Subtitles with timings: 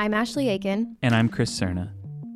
[0.00, 0.96] I'm Ashley Aiken.
[1.02, 1.90] And I'm Chris Cerna.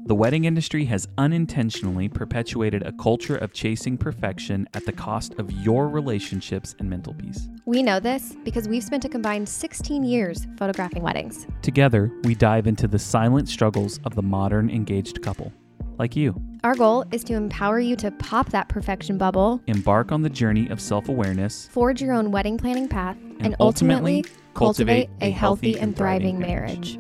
[0.07, 5.49] The wedding industry has unintentionally perpetuated a culture of chasing perfection at the cost of
[5.53, 7.49] your relationships and mental peace.
[7.65, 11.47] We know this because we've spent a combined 16 years photographing weddings.
[11.63, 15.53] Together, we dive into the silent struggles of the modern engaged couple,
[16.01, 16.35] like you.
[16.65, 20.69] Our goal is to empower you to pop that perfection bubble, Embark on the journey
[20.69, 25.25] of self awareness, forge your own wedding planning path, and, And ultimately, ultimately cultivate cultivate
[25.25, 26.99] a a healthy and and thriving thriving marriage.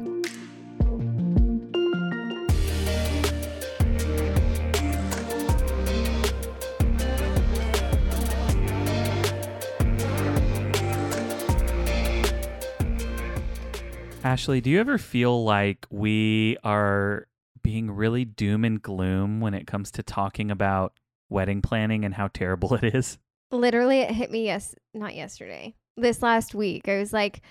[14.24, 17.26] Ashley, do you ever feel like we are
[17.62, 20.92] being really doom and gloom when it comes to talking about
[21.28, 23.18] wedding planning and how terrible it is?
[23.50, 25.74] Literally, it hit me yes, not yesterday.
[25.96, 27.42] This last week, I was like,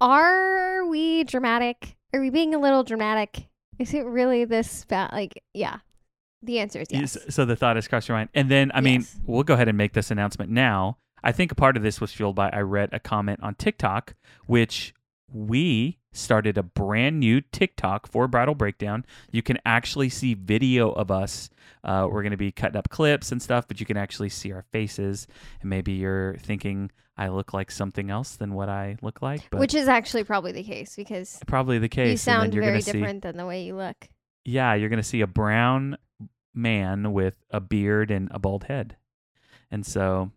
[0.00, 1.96] "Are we dramatic?
[2.12, 3.48] Are we being a little dramatic?
[3.78, 5.78] Is it really this bad?" Like, yeah.
[6.44, 7.16] The answer is yes.
[7.30, 8.28] So the thought has crossed your mind.
[8.34, 9.20] And then, I mean, Yes.
[9.24, 10.98] we'll go ahead and make this announcement now.
[11.22, 14.14] I think a part of this was fueled by I read a comment on TikTok,
[14.46, 14.92] which
[15.32, 19.04] we started a brand new TikTok for Bridal Breakdown.
[19.30, 21.50] You can actually see video of us.
[21.84, 24.52] Uh, we're going to be cutting up clips and stuff, but you can actually see
[24.52, 25.26] our faces.
[25.60, 29.60] And maybe you're thinking I look like something else than what I look like, but
[29.60, 32.10] Which is actually probably the case because probably the case.
[32.10, 34.08] you sound you're very gonna see different than the way you look.
[34.44, 35.96] yeah, you're going to see a brown
[36.54, 38.96] man with a beard and a bald head.
[39.70, 40.30] And so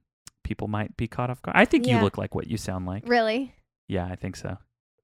[0.43, 1.57] people might be caught off guard.
[1.57, 1.97] I think Yeah.
[1.97, 3.03] you look like what you sound like.
[3.07, 3.53] Really?
[3.87, 4.57] Yeah, I think so.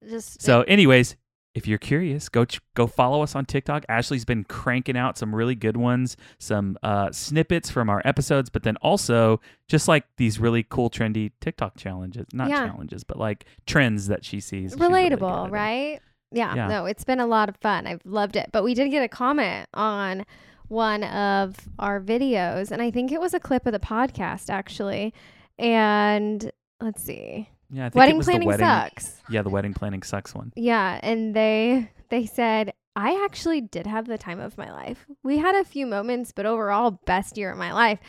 [0.08, 1.16] Just So, anyways,
[1.54, 3.84] if you're curious, go ch- go follow us on TikTok.
[3.90, 8.64] Ashley's been cranking out some really good ones, some uh, snippets from our episodes, but
[8.64, 12.26] then also just like these really cool, trendy TikTok challenges.
[12.34, 12.68] Not Yeah.
[12.68, 14.72] challenges, but like trends that she sees.
[14.72, 16.00] She's really relatable, right?
[16.32, 16.68] Yeah, Yeah.
[16.68, 17.86] No, it's been a lot of fun.
[17.86, 18.50] I've loved it.
[18.54, 20.26] But we did get a comment on
[20.70, 25.14] one of our videos, and I think it was a clip of the podcast actually.
[25.60, 27.50] And let's see.
[27.72, 29.22] Yeah, I think it Wedding was the planning wedding- sucks.
[29.30, 30.52] Yeah, the wedding planning sucks one.
[30.56, 35.06] Yeah, and they they said I actually did have the time of my life.
[35.24, 38.00] We had a few moments, but overall, best year of my life.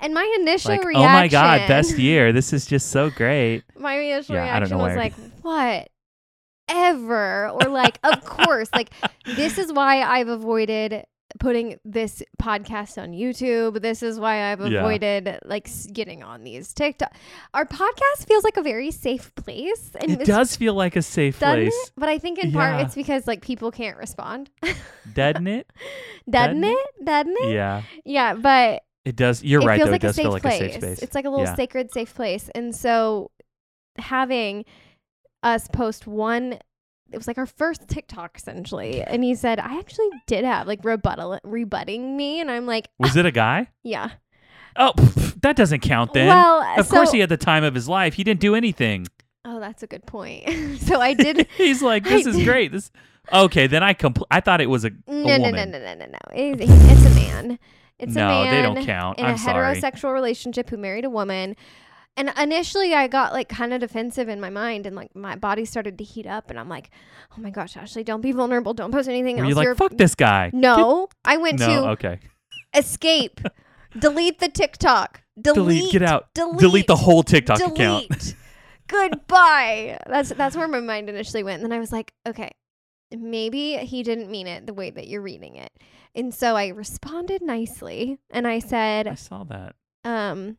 [0.00, 2.32] And my initial like, reaction, oh my god, best year!
[2.32, 3.64] This is just so great.
[3.76, 5.88] My initial Yeah, reaction was like, "What?
[6.68, 8.90] Ever?" Or like, "Of course." Like,
[9.24, 11.04] this is why I've avoided
[11.38, 13.82] putting this podcast on YouTube.
[13.82, 14.80] This is why I've Yeah.
[14.80, 17.14] avoided like getting on these TikTok.
[17.54, 21.38] Our podcast feels like a very safe place, and It does feel like a safe
[21.38, 21.92] place, it?
[21.96, 24.50] But I think in part it's because like people can't respond.
[25.12, 25.70] doesn't it?
[26.28, 26.86] doesn't it?
[27.04, 27.52] Doesn't it?
[27.52, 29.42] Yeah, Yeah, but it does.
[29.44, 29.92] You're it right, feels though.
[29.92, 30.60] like it does feel like place.
[30.60, 31.02] a safe space.
[31.02, 31.54] It's like a little Yeah.
[31.54, 32.48] sacred, safe place.
[32.54, 33.30] And so
[33.98, 34.64] having
[35.42, 36.58] us post one,
[37.12, 39.02] it was like our first TikTok essentially.
[39.02, 42.40] And he said, I actually did have like rebuttal, rebutting me.
[42.40, 43.68] And I'm like, Was it a guy?
[43.82, 44.10] yeah.
[44.76, 46.28] Oh, pff, that doesn't count then.
[46.28, 48.14] well, of so, course, he had the time of his life.
[48.14, 49.06] He didn't do anything.
[49.44, 50.78] Oh, that's a good point.
[50.80, 51.48] so I did.
[51.56, 52.70] He's like, I this is did- great.
[52.70, 52.90] This.
[53.32, 55.94] Okay, then I compl- I thought it was a, a No, no, no, no, no,
[55.94, 56.18] no, no.
[56.32, 57.58] It's, it's a man.
[57.98, 58.44] It's no, a man.
[58.44, 59.18] No, they don't count.
[59.18, 59.74] in I'm a sorry.
[59.76, 61.56] heterosexual relationship who married a woman.
[62.18, 65.64] And initially, I got like kind of defensive in my mind, and like my body
[65.64, 66.90] started to heat up, and I'm like,
[67.36, 68.74] "Oh my gosh, Ashley, don't be vulnerable.
[68.74, 70.50] Don't post anything Were else." you like, You're- fuck this guy?
[70.54, 72.18] No, I went no, to okay.
[72.74, 73.40] escape,
[73.98, 76.26] delete the TikTok, delete, Delete, get out.
[76.34, 77.72] delete, Delete the whole TikTok delete.
[77.78, 78.34] account.
[78.88, 79.98] Goodbye.
[80.06, 81.62] That's that's where my mind initially went.
[81.62, 82.50] And then I was like, okay,
[83.16, 85.70] maybe he didn't mean it the way that you're reading it.
[86.14, 89.74] And so I responded nicely and I said, I saw that.
[90.04, 90.56] um,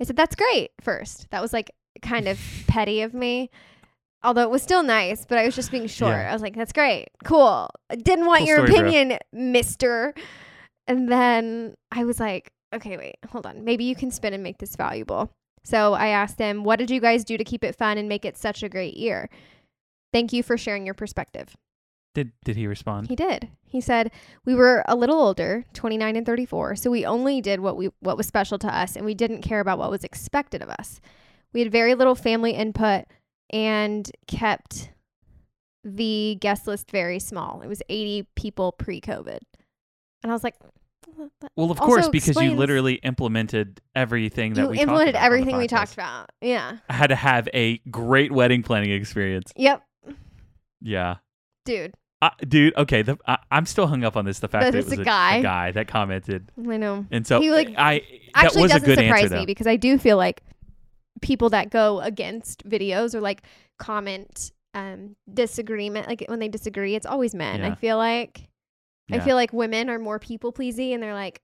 [0.00, 1.30] I said, that's great first.
[1.30, 1.70] That was like
[2.02, 3.50] kind of petty of me.
[4.22, 6.14] Although it was still nice, but I was just being short.
[6.14, 6.30] Yeah.
[6.30, 7.08] I was like, that's great.
[7.24, 7.68] Cool.
[7.90, 8.88] I didn't want Cool your story, bro.
[8.88, 10.14] opinion, mister.
[10.86, 13.64] And then I was like, okay, wait, hold on.
[13.64, 15.30] Maybe you can spin and make this valuable.
[15.62, 18.24] So I asked him, what did you guys do to keep it fun and make
[18.24, 19.28] it such a great year?
[20.12, 21.54] Thank you for sharing your perspective.
[22.14, 23.08] Did did he respond?
[23.08, 23.48] He did.
[23.66, 24.12] He said,
[24.44, 28.16] "We were a little older, 29 and 34, so we only did what we what
[28.16, 31.00] was special to us and we didn't care about what was expected of us.
[31.52, 33.04] We had very little family input
[33.50, 34.92] and kept
[35.82, 37.60] the guest list very small.
[37.62, 39.40] It was 80 people pre-COVID."
[40.22, 40.54] And I was like,
[41.16, 45.14] "Well, that well, of course, because you literally implemented everything that you we talked implemented
[45.16, 46.78] about everything we talked about." Yeah.
[46.88, 49.52] I had to have a great wedding planning experience.
[49.56, 49.82] Yep.
[50.80, 51.16] Yeah.
[51.64, 51.94] Dude,
[52.24, 54.38] Uh, dude, okay, the, I, I'm still hung up on this.
[54.38, 55.42] The fact That that, it was a guy.
[55.42, 57.04] guy that commented, I know.
[57.10, 58.00] and so He, like, I
[58.34, 59.46] that actually was a doesn't good surprise answer me though.
[59.46, 60.42] because I do feel like
[61.20, 63.42] people that go against videos or like
[63.78, 68.48] comment um disagreement like when they disagree it's always men i feel like
[69.12, 71.40] i feel like women are more people pleasy and they're like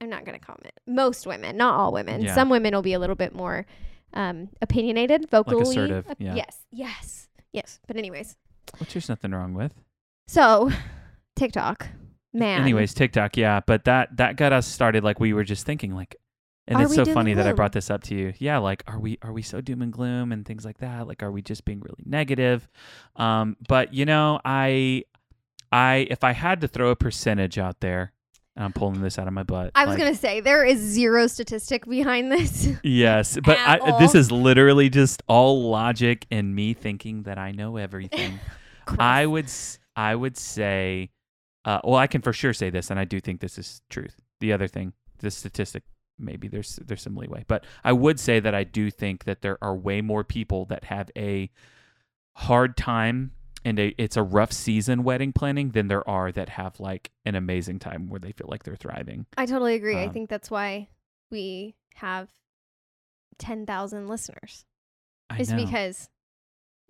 [0.00, 2.34] i'm not going to comment most women not all women Yeah.
[2.34, 3.64] some women will be a little bit more
[4.12, 6.34] um opinionated vocally assertive, yeah.
[6.34, 8.36] yes yes yes but anyways
[8.78, 9.72] which there's nothing wrong with.
[10.30, 10.70] So
[11.36, 11.88] tiktok
[12.32, 15.04] man Anyways, TikTok, yeah, but that that got us started.
[15.04, 16.16] Like we were just thinking, like,
[16.66, 18.32] and Are it's so funny that I brought this up to you.
[18.38, 21.06] Yeah, like, are we are we so doom and gloom and things like that?
[21.06, 22.68] Like, are we just being really negative?
[23.16, 25.04] Um, but you know, I
[25.72, 28.12] I if I had to throw a percentage out there,
[28.54, 29.72] and I'm pulling this out of my butt.
[29.74, 33.98] i was like, going to say there is zero statistic behind this Yes, but I,
[33.98, 38.38] this is literally just all logic and me thinking that I know everything.
[38.98, 39.48] I would
[40.00, 41.10] I would say,
[41.64, 44.20] uh, well, I can for sure say this, and I do think this is truth.
[44.40, 45.82] The other thing, the statistic,
[46.18, 49.58] maybe there's there's some leeway, but I would say that I do think that there
[49.62, 51.50] are way more people that have a
[52.36, 53.32] hard time
[53.64, 57.34] and a, it's a rough season wedding planning than there are that have like an
[57.34, 59.26] amazing time where they feel like they're thriving.
[59.36, 59.98] I totally agree.
[59.98, 60.88] I Um, think that's why
[61.30, 62.28] we have
[63.38, 64.64] 10,000 listeners.
[65.28, 65.56] I Is know.
[65.64, 66.08] because,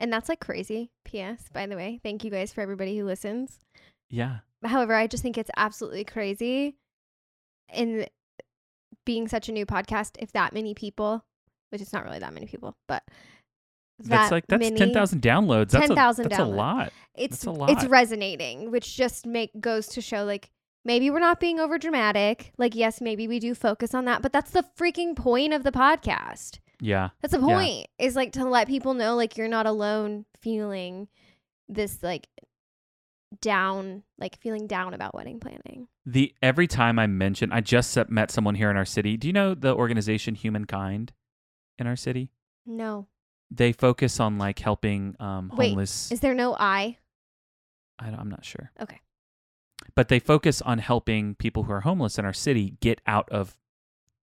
[0.01, 0.91] and that's like crazy.
[1.05, 1.45] P.S.
[1.53, 3.61] By the way, thank you guys for everybody who listens.
[4.09, 6.77] yeah, However, I just think it's absolutely crazy
[7.73, 8.07] in
[9.07, 10.17] being such a new podcast.
[10.19, 11.25] If that many people,
[11.71, 13.03] which it's not really that many people, but
[13.99, 15.71] that's that like that's many- ten thousand downloads.
[15.71, 16.93] That's 10,000 a, that's a lot.
[17.15, 20.51] it's That's a it's resonating, which just make goes to show like
[20.85, 22.53] maybe we're not being over dramatic.
[22.59, 25.73] Like yes, maybe we do focus on that, but that's the freaking point of the
[25.73, 26.59] podcast.
[26.81, 27.55] Yeah, That's the Yeah.
[27.57, 27.87] point.
[27.99, 31.09] Is like to let people know like you're not alone feeling
[31.69, 32.29] this like
[33.41, 35.89] down, like feeling down about wedding planning.
[36.07, 39.17] The every time I mention, I just met someone here in our city.
[39.17, 41.13] Do you know the organization Humankind
[41.79, 42.31] in our city?
[42.67, 43.07] No.
[43.51, 46.11] They focus on like helping um, Wait, homeless.
[46.13, 46.99] Is there no I?
[47.99, 48.71] I don't, I'm not sure.
[48.81, 49.01] Okay.
[49.95, 53.57] But they focus on helping people who are homeless in our city get out of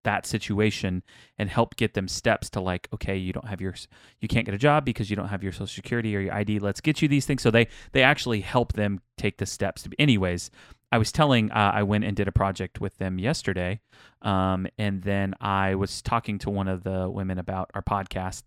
[0.08, 1.04] that situation
[1.38, 3.76] and help get them steps to like okay you don't have your
[4.22, 6.60] you can't get a job because you don't have your social security or your id
[6.60, 7.42] let's get you these things.
[7.42, 10.50] So they they actually help them take the steps to be anyways
[10.94, 13.80] i was telling uh, i went and did a project with them yesterday
[14.22, 18.44] um, and then i was talking to one of the women about our podcast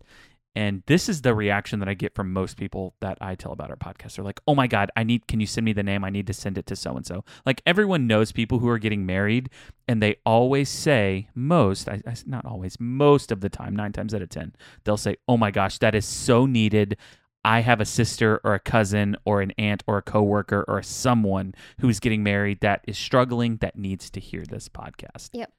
[0.55, 3.69] and this is the reaction that I get from most people that I tell about
[3.69, 4.15] our podcast.
[4.15, 6.03] They're like, "Oh my god, I need can you send me the name?
[6.03, 8.79] I need to send it to so and so." Like everyone knows people who are
[8.79, 9.49] getting married
[9.87, 14.13] and they always say most, I, I not always, most of the time, 9 times
[14.13, 14.53] out of 10,
[14.83, 16.97] they'll say, "Oh my gosh, that is so needed."
[17.43, 21.55] I have a sister or a cousin or an aunt or a coworker or someone
[21.79, 25.29] who's getting married that is struggling that needs to hear this podcast.
[25.33, 25.51] Yep.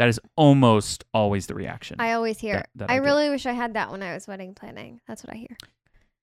[0.00, 1.96] That is almost always the reaction.
[2.00, 2.54] I always hear.
[2.54, 5.02] That- that I, I really wish I had that when I was wedding planning.
[5.06, 5.58] That's what I hear.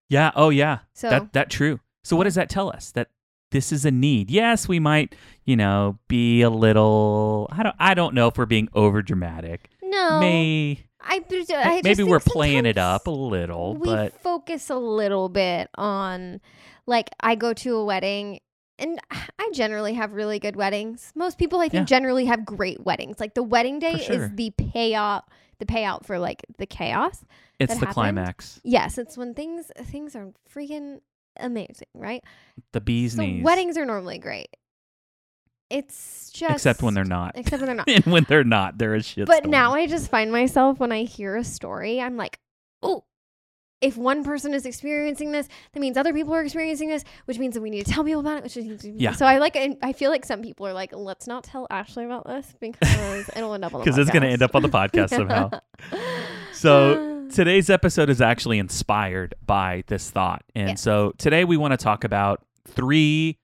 [0.09, 0.79] yeah, oh yeah.
[0.93, 1.79] So that that true.
[2.03, 2.89] So what does that tell us?
[2.93, 3.09] That
[3.51, 4.31] this is a need.
[4.31, 5.13] Yes, we might,
[5.45, 9.69] you know, be a little I don't I don't know if we're being over dramatic.
[9.83, 11.23] no, May I,
[11.53, 16.41] I maybe we're playing it up a little, we but focus a little bit on
[16.87, 18.39] like I go to a wedding
[18.79, 18.99] and
[19.39, 21.11] I generally have really good weddings.
[21.15, 21.85] Most people I think Yeah.
[21.85, 23.19] generally have great weddings.
[23.19, 24.23] Like the wedding day sure.
[24.25, 25.23] is the payout
[25.59, 27.25] the payout for like the chaos.
[27.59, 27.93] it's the happened.
[27.93, 28.59] climax.
[28.63, 30.99] Yes, it's when things things are freaking
[31.39, 32.23] amazing, right?
[32.73, 33.43] The bee's So knees.
[33.43, 34.49] weddings are normally great.
[35.69, 37.33] It's just except when they're not.
[37.35, 37.89] except when they're not.
[37.89, 39.27] and when they're not, they're shit.
[39.27, 39.51] But storm.
[39.51, 42.39] now I just find myself when I hear a story, I'm like,
[42.81, 43.03] oh,
[43.79, 47.53] if one person is experiencing this, that means other people are experiencing this, which means
[47.53, 48.43] that we need to tell people about it.
[48.43, 49.11] Which Yeah.
[49.11, 52.25] So I like, I feel like some people are like, let's not tell Ashley about
[52.25, 54.69] this because it'll end up on the because it's going to end up on the
[54.69, 55.49] podcast somehow.
[56.53, 60.43] So today's episode is actually inspired by this thought.
[60.55, 60.81] And Yes.
[60.81, 63.37] so today we want to talk about three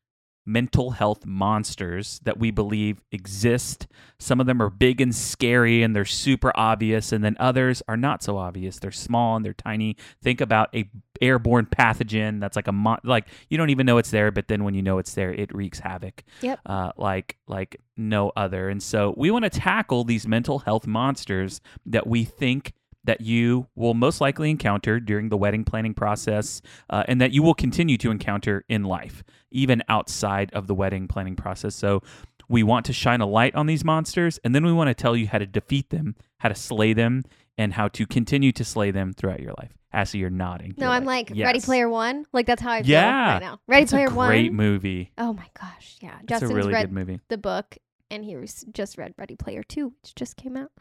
[0.45, 3.87] mental health monsters that we believe exist.
[4.19, 7.97] Some of them are big and scary and they're super obvious and then others are
[7.97, 8.79] not so obvious.
[8.79, 9.95] They're small and they're tiny.
[10.21, 10.89] Think about a
[11.21, 14.63] airborne pathogen that's like a mon- like you don't even know it's there but then
[14.63, 16.23] when you know it's there it wreaks havoc.
[16.41, 16.59] Yep.
[16.65, 18.69] Uh, like like no other.
[18.69, 22.73] And so we want to tackle these mental health monsters that we think
[23.05, 27.43] that you will most likely encounter during the wedding planning process uh, and that you
[27.43, 31.75] will continue to encounter in life, even outside of the wedding planning process.
[31.75, 32.01] So,
[32.49, 35.15] we want to shine a light on these monsters and then we want to tell
[35.15, 37.23] you how to defeat them, how to slay them,
[37.57, 39.71] and how to continue to slay them throughout your life.
[39.93, 40.73] Ashley, you're nodding.
[40.77, 41.65] no, You're I'm like, Ready yes.
[41.65, 42.25] Player One.
[42.33, 43.33] Like that's how I feel Yeah.
[43.33, 43.59] right now.
[43.67, 44.57] Ready It's Player a great One.
[44.57, 45.11] movie.
[45.17, 46.17] Oh my gosh, yeah.
[46.19, 47.19] It's Justin's a really read good movie.
[47.29, 47.77] the book,
[48.11, 50.71] and he was just read Ready Player Two, which just came out.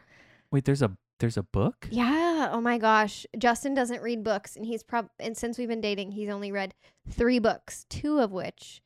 [0.51, 0.91] Wait, there's a
[1.23, 1.87] There's a book?
[1.89, 2.49] Yeah.
[2.51, 3.25] Oh my gosh.
[3.37, 6.73] Justin doesn't read books, and he's prob and since we've been dating, he's only read
[7.09, 8.81] three books, two of which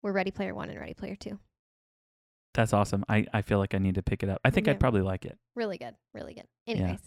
[0.00, 1.40] were Ready Player One and Ready Player Two.
[2.54, 3.04] That's awesome.
[3.08, 4.40] I, I feel like I need to pick it up.
[4.44, 4.74] I think Yeah.
[4.74, 5.36] I'd probably like it.
[5.56, 5.96] Really good.
[6.14, 6.46] Really good.
[6.68, 7.00] Anyways,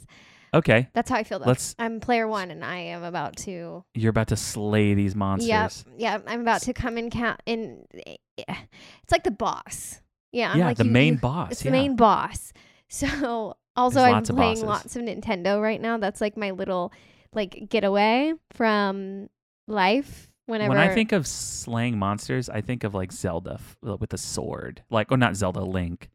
[0.53, 0.89] Okay.
[0.93, 1.45] that's how I feel though.
[1.47, 3.85] Let's I'm player one, and I am about to.
[3.93, 5.47] you're about to slay these monsters.
[5.47, 5.69] Yeah.
[6.17, 6.19] Yeah.
[6.27, 7.09] I'm about to come in.
[7.09, 7.85] Count in.
[8.05, 8.15] Eh,
[8.49, 8.55] eh,
[9.01, 10.01] it's like the boss.
[10.33, 10.51] Yeah.
[10.51, 11.51] I'm yeah, like the you- main you- boss.
[11.53, 11.71] It's yeah.
[11.71, 12.51] the main boss.
[12.89, 14.63] So also There's I'm lots playing bosses.
[14.63, 15.97] lots of Nintendo right now.
[15.97, 16.91] That's like my little
[17.33, 19.29] like getaway from
[19.67, 20.29] life.
[20.45, 24.13] Whenever When I think of slaying monsters, I think of like Zelda f- uh, with
[24.13, 24.83] a sword.
[24.89, 26.09] Like, or not Zelda, Link.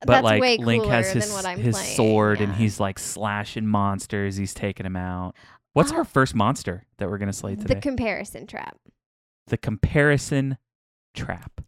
[0.00, 1.96] But that's like Link has his than what I'm his playing.
[1.96, 4.36] sword and he's like slashing monsters.
[4.36, 5.34] He's taking them out.
[5.74, 5.96] What's Oh.
[5.96, 7.74] our first monster that we're gonna slay today?
[7.74, 8.76] the comparison trap.
[9.48, 10.56] the comparison
[11.14, 11.60] trap.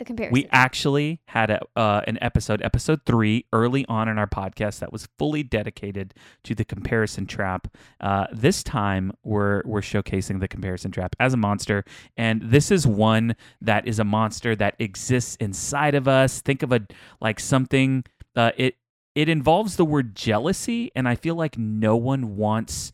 [0.00, 0.32] The comparison.
[0.32, 4.94] We actually had a, uh, an episode, episode three, early on in our podcast that
[4.94, 6.14] was fully dedicated
[6.44, 7.68] to the comparison trap.
[8.00, 11.84] Uh, this time, we're we're showcasing the comparison trap as a monster,
[12.16, 16.40] and this is one that is a monster that exists inside of us.
[16.40, 16.80] Think of a
[17.20, 18.02] like something.
[18.34, 18.76] Uh, it
[19.14, 22.92] it involves the word jealousy, and I feel like no one wants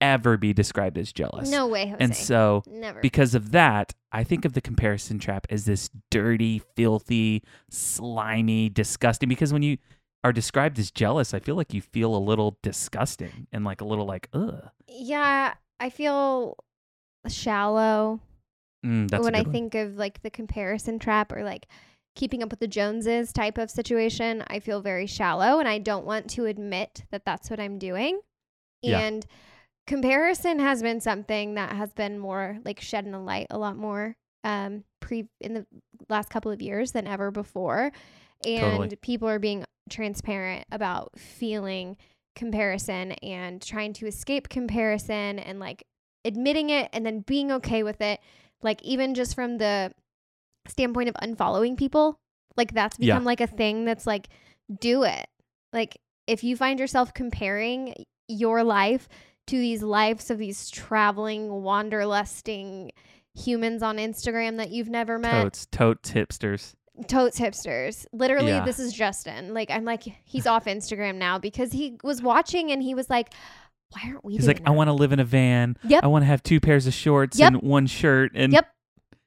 [0.00, 1.50] ever be described as jealous.
[1.50, 1.96] no way, Jose.
[2.00, 3.00] and so Never.
[3.00, 9.28] because of that, I think of the comparison trap as this dirty, filthy, slimy, disgusting.
[9.28, 9.78] Because when you
[10.24, 13.84] are described as jealous, I feel like you feel a little disgusting and like a
[13.84, 14.68] little like, ugh.
[14.88, 16.56] yeah, I feel
[17.28, 18.20] shallow
[18.86, 19.50] Mm, that's when I one.
[19.52, 21.66] think of like the comparison trap or like
[22.14, 24.44] keeping up with the Joneses type of situation.
[24.46, 28.20] I feel very shallow, and I don't want to admit that that's what I'm doing.
[28.82, 29.00] Yeah.
[29.00, 29.26] And
[29.88, 34.14] comparison has been something that has been more like shedding the light a lot more
[34.44, 35.66] um pre in the
[36.10, 37.90] last couple of years than ever before
[38.44, 38.96] and Totally.
[38.96, 41.96] people are being transparent about feeling
[42.36, 45.82] comparison and trying to escape comparison and like
[46.22, 48.20] admitting it and then being okay with it
[48.62, 49.90] like even just from the
[50.68, 52.20] standpoint of unfollowing people
[52.58, 53.14] like that's Yeah.
[53.14, 54.28] become like a thing that's like
[54.80, 55.26] do it
[55.72, 57.94] like if you find yourself comparing
[58.28, 59.08] your life
[59.48, 62.90] to these lives of these traveling wanderlusting
[63.34, 66.74] humans on Instagram that you've never met totes, totes, hipsters.
[67.06, 68.06] totes hipsters.
[68.12, 68.64] Literally, Yeah.
[68.64, 69.54] this is Justin.
[69.54, 73.32] Like, I'm like, he's off Instagram now because he was watching and he was like,
[73.90, 75.76] why aren't we He's like, I want to live in a van.
[75.84, 76.04] Yep.
[76.04, 77.52] I want to have two pairs of shorts Yep.
[77.54, 78.66] and one shirt and Yep.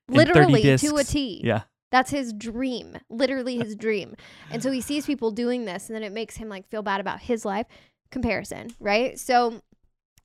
[0.07, 1.41] and 30 Literally to a T.
[1.43, 1.61] Yeah.
[1.91, 2.97] That's his dream.
[3.09, 4.15] Literally his dream.
[4.51, 6.99] And so he sees people doing this and then it makes him like feel bad
[7.01, 7.65] about his life.
[8.11, 9.17] Comparison, right?
[9.17, 9.61] So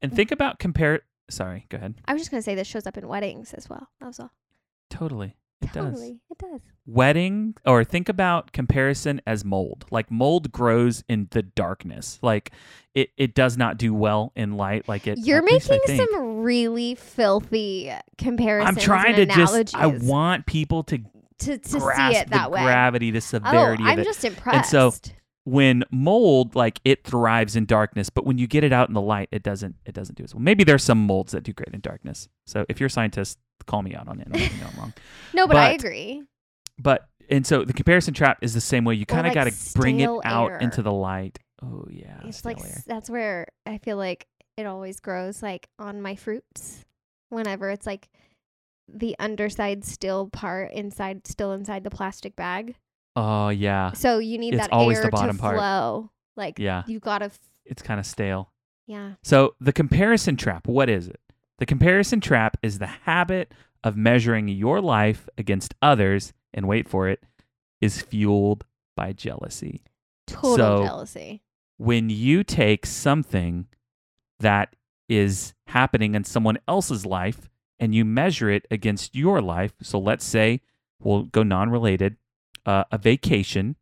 [0.06, 1.00] And think about compare.
[1.28, 1.94] Sorry, go ahead.
[2.06, 3.88] I was just gonna say this shows up in weddings as well.
[4.00, 4.30] That was all.
[4.90, 5.36] Totally.
[5.62, 5.84] It does.
[5.94, 6.20] totally.
[6.30, 6.60] It does.
[6.86, 12.52] wedding or think about comparison as mold like mold grows in the darkness like
[12.94, 17.90] it, it does not do well in light like it You're making some really filthy
[18.18, 18.76] comparisons.
[18.76, 20.98] i'm trying to and just i want people to
[21.38, 21.76] to, to see
[22.16, 22.62] it that way.
[22.62, 23.56] gravity the severity.
[23.56, 24.70] Oh, severity I'm of it just impressed.
[24.70, 24.92] so-
[25.46, 29.00] when mold like it thrives in darkness but when you get it out in the
[29.00, 31.72] light it doesn't it doesn't do as well maybe there's some molds that do great
[31.72, 34.78] in darkness so if you're a scientist call me out on it you know I'm
[34.78, 34.92] wrong
[35.34, 36.22] no, but, I agree.
[36.78, 39.52] but and so the comparison trap is the same way you kind of like, got
[39.52, 42.82] to bring it stale out into the light oh yeah It's like air.
[42.86, 44.26] that's where I feel like
[44.56, 46.84] it always grows like on my fruits.
[47.28, 48.08] Whenever it's like
[48.88, 52.76] the underside still part inside still inside the plastic bag.
[53.16, 55.56] Oh yeah So you need It's that always air the bottom to part.
[55.56, 56.10] flow.
[56.36, 58.52] Like yeah you gotta f- it's kind of stale.
[58.86, 59.14] yeah.
[59.22, 61.20] So the comparison trap, what is it?
[61.58, 67.08] The comparison trap is the habit of measuring your life against others, and wait for
[67.08, 67.22] it,
[67.80, 68.64] is fueled
[68.96, 69.82] by jealousy.
[70.26, 71.42] Total So- jealousy.
[71.78, 73.66] When you take something
[74.40, 74.76] that
[75.08, 80.24] is happening in someone else's life and you measure it against your life, so let's
[80.24, 80.60] say
[81.00, 82.16] we'll go non related,
[82.66, 83.76] uh, a vacation,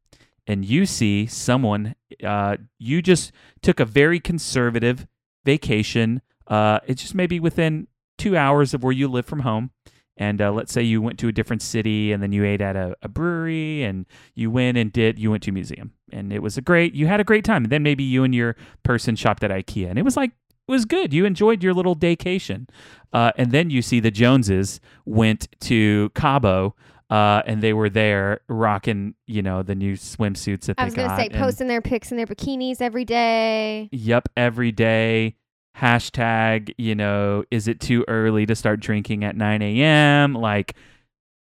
[0.46, 5.06] and you see someone, uh, you just took a very conservative
[5.44, 6.20] vacation.
[6.46, 7.88] Uh, it's just maybe within
[8.18, 9.70] two hours of where you live from home.
[10.16, 12.76] And uh, let's say you went to a different city and then you ate at
[12.76, 16.40] a, a brewery and you went and did, you went to a museum and it
[16.40, 17.64] was a great, you had a great time.
[17.64, 20.70] And then maybe you and your person shopped at IKEA and it was like, it
[20.70, 21.12] was good.
[21.12, 22.68] You enjoyed your little daycation.
[23.12, 26.74] Uh, and then you see the Joneses went to Cabo
[27.10, 31.08] uh, and they were there rocking, you know, the new swimsuits that I was gonna
[31.08, 31.18] got.
[31.18, 33.88] say and- posting their pics in their bikinis every day.
[33.92, 35.36] Yep, every day.
[35.76, 40.32] Hashtag, you know, is it too early to start drinking at 9 a.m.?
[40.34, 40.74] Like,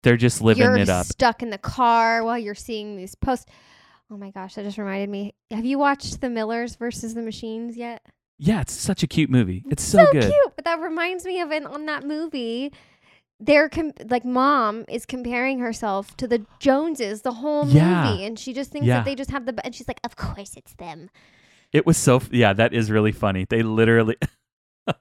[0.02, 1.06] they're just living you're it up.
[1.06, 3.46] stuck in the car while you're seeing these posts.
[4.10, 5.34] Oh my gosh, that just reminded me.
[5.52, 8.02] Have you watched The Millers versus the Machines yet?
[8.38, 9.64] Yeah, it's such a cute movie.
[9.70, 10.24] It's so, good.
[10.24, 10.56] cute.
[10.56, 12.72] But that reminds me of it on that movie.
[13.40, 18.12] They're com- like mom is comparing herself to the Joneses the whole Yeah.
[18.12, 18.98] movie, and she just thinks Yeah.
[19.00, 19.54] that they just have the.
[19.66, 21.10] And she's like, "Of course it's them."
[21.74, 23.46] It was so f- yeah, that is really funny.
[23.50, 24.16] They literally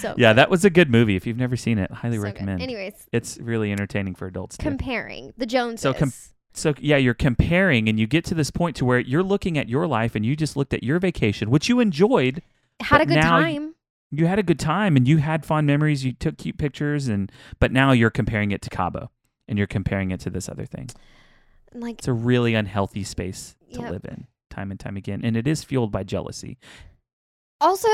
[0.00, 1.16] So Yeah, that was a good movie.
[1.16, 2.26] If you've never seen it, highly so good.
[2.34, 2.62] recommend.
[2.62, 4.62] Anyways, It's really entertaining for adults too.
[4.62, 5.80] comparing the Joneses.
[5.80, 6.12] So com-
[6.52, 9.68] so yeah, you're comparing and you get to this point to where you're looking at
[9.68, 12.42] your life and you just looked at your vacation, which you enjoyed.
[12.80, 13.62] had a good time.
[13.62, 13.69] You
[14.26, 17.72] had a good time and you had fond memories, you took cute pictures and but
[17.72, 19.10] now you're comparing it to Cabo
[19.48, 20.90] and you're comparing it to this other thing.
[21.72, 23.90] like It's a really unhealthy space to Yep.
[23.90, 26.58] live in time and time again and it is fueled by jealousy.
[27.60, 27.88] Also,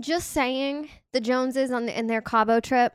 [0.00, 2.92] just saying, the Joneses on the, in their Cabo trip.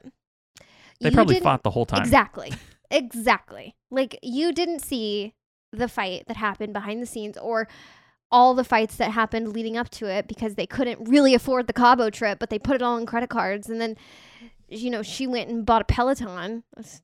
[1.00, 2.02] They probably fought the whole time.
[2.02, 2.54] Exactly.
[2.92, 3.76] Exactly.
[3.92, 5.36] Like you didn't see
[5.72, 7.68] the fight that happened behind the scenes or
[8.32, 11.74] all the fights that happened leading up to it because they couldn't really afford the
[11.74, 13.96] Cabo trip, but they put it all on credit cards and then
[14.72, 16.64] you know, she went and bought a Peloton.
[16.76, 17.02] That's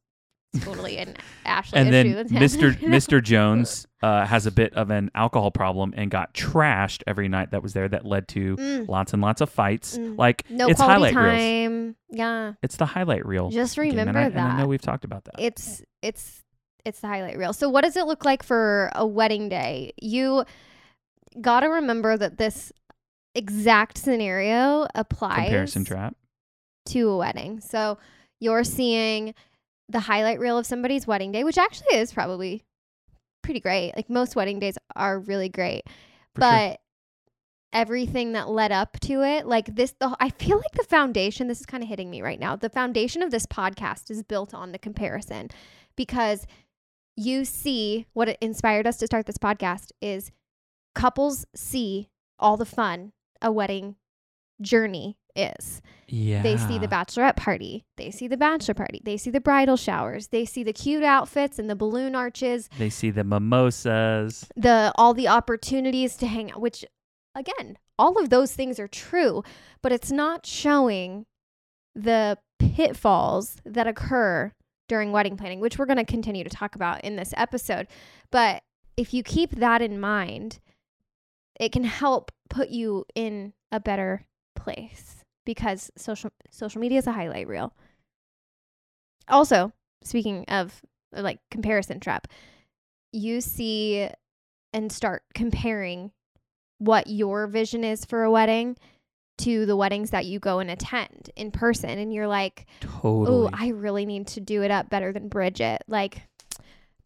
[0.62, 1.15] totally an
[1.46, 2.15] Ashley and then issue.
[2.38, 2.74] that's Mr.
[2.79, 3.24] Mr.
[3.24, 7.63] Jones uh, has a bit of an alcohol problem and got trashed every night that
[7.63, 7.89] was there.
[7.89, 9.98] That led to Mm, lots and lots of fights.
[9.98, 10.15] Mm.
[10.17, 11.39] Like no it's quality highlight reels.
[11.72, 11.96] time.
[12.12, 12.53] Yeah.
[12.62, 13.50] It's the highlight reel.
[13.50, 14.38] Just remember and I, that.
[14.38, 15.36] And I know we've talked about that.
[15.39, 16.44] it's it's
[16.86, 17.51] it's the highlight reel.
[17.51, 19.91] So what does it look like for a wedding day?
[20.00, 20.46] You
[21.42, 22.72] got to remember that this
[23.34, 26.15] exact scenario applies Comparison trap.
[26.88, 27.60] to a wedding.
[27.60, 27.98] So
[28.39, 29.34] you're seeing
[29.89, 32.63] the highlight reel of somebody's wedding day, which actually is probably
[33.44, 33.94] pretty great.
[33.96, 35.84] Like most wedding days are really great.
[36.34, 36.50] For sure.
[36.51, 36.80] but
[37.74, 41.60] everything that led up to it like this the i feel like the foundation this
[41.60, 44.72] is kind of hitting me right now the foundation of this podcast is built on
[44.72, 45.50] the comparison
[45.98, 46.48] because
[47.18, 50.32] you see what inspired us to start this podcast is
[50.95, 52.09] couples see
[52.39, 53.11] all the fun
[53.41, 53.95] a wedding
[54.61, 56.41] journey is yeah.
[56.41, 60.27] they see the bachelorette party they see the bachelor party they see the bridal showers
[60.27, 64.47] they see the cute outfits and the balloon arches They see the mimosas.
[64.55, 66.86] the all the opportunities to hang out which
[67.36, 69.43] again all of those things are true
[69.81, 71.25] but it's not showing
[71.93, 74.53] the pitfalls that occur
[74.88, 77.88] during wedding planning which we're going to continue to talk about in this episode
[78.31, 78.63] but
[78.95, 80.60] if you keep that in mind
[81.60, 87.12] it can help put you in a better place because social social media is a
[87.12, 87.74] highlight reel
[89.28, 89.72] also
[90.04, 90.82] speaking of
[91.15, 92.28] uh, like comparison trap
[93.12, 94.08] you see
[94.74, 96.12] and start comparing
[96.80, 98.76] what your vision is for a wedding
[99.38, 103.28] to the weddings that you go and attend in person and you're like Totally.
[103.30, 106.22] oh i really need to do it up better than bridget like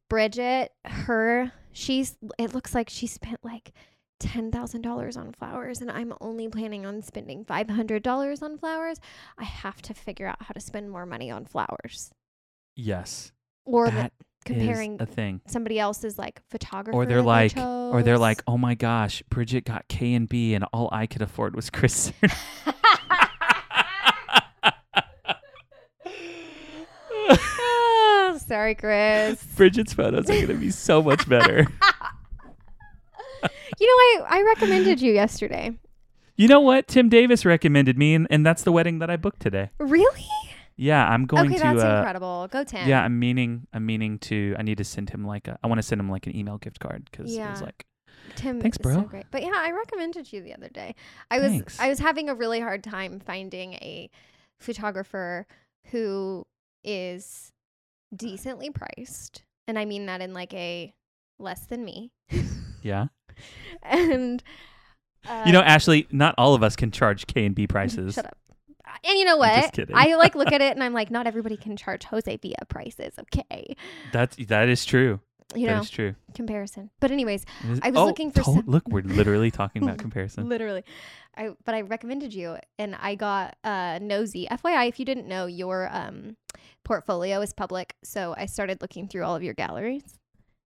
[0.10, 3.72] bridget her she's it looks like she spent like
[4.20, 9.00] $10,000 on flowers and I'm only planning on spending $500 on flowers.
[9.38, 12.12] I have to figure out how to spend more money on flowers.
[12.76, 13.32] yes.
[13.66, 14.14] Or the, That
[14.46, 15.42] comparing is a thing.
[15.46, 16.98] somebody else's like photographer.
[16.98, 20.56] Or they're they like, or they're like, oh my gosh, Bridget got K and B,
[20.56, 22.12] and all I could afford was Chris.
[27.22, 29.44] Ah, Sorry, Chris.
[29.56, 31.68] Bridget's photos are going to be so much better.
[33.80, 35.72] You know, I, I recommended you yesterday.
[36.36, 36.88] you know what?
[36.88, 39.70] Tim Davis recommended me, and, and that's the wedding that I booked today.
[39.80, 40.28] Really?
[40.76, 41.62] Yeah, I'm going okay, to.
[41.62, 42.48] that's uh, incredible.
[42.52, 42.88] Go Tim.
[42.88, 43.68] Yeah, I'm meaning.
[43.74, 44.56] I'm meaning to.
[44.58, 45.58] I need to send him like a.
[45.64, 47.86] I want to send him like an email gift card because it was like.
[48.36, 49.02] Tim Thanks, so bro.
[49.02, 49.26] great.
[49.32, 50.94] But yeah, I recommended you the other day.
[51.32, 51.80] I was Thanks.
[51.80, 54.10] I was having a really hard time finding a
[54.60, 55.48] photographer
[55.92, 56.46] who
[56.84, 57.52] is
[58.16, 59.44] decently priced.
[59.68, 60.94] And I mean that in like a
[61.40, 62.12] less than me.
[62.82, 63.08] Yeah.
[63.84, 64.44] and
[65.28, 68.16] uh, you know, Ashley, not all of us can charge K and B prices.
[68.16, 68.38] Shut up.
[69.04, 69.54] And you know what?
[69.56, 69.96] just kidding.
[69.96, 73.14] I like look at it and I'm like, not everybody can charge Jose Villa prices.
[73.20, 73.76] Okay.
[74.12, 75.20] That's that is true.
[75.56, 76.16] You That know, is true.
[76.36, 76.92] comparison.
[77.00, 80.48] But anyways, is- I was oh, looking for some- Look, we're literally talking about comparison.
[80.48, 80.84] Literally.
[81.36, 84.48] I but I recommended you and I got uh nosy.
[84.50, 86.36] FYI, if you didn't know, your um
[86.84, 87.96] portfolio is public.
[88.04, 90.04] So I started looking through all of your galleries.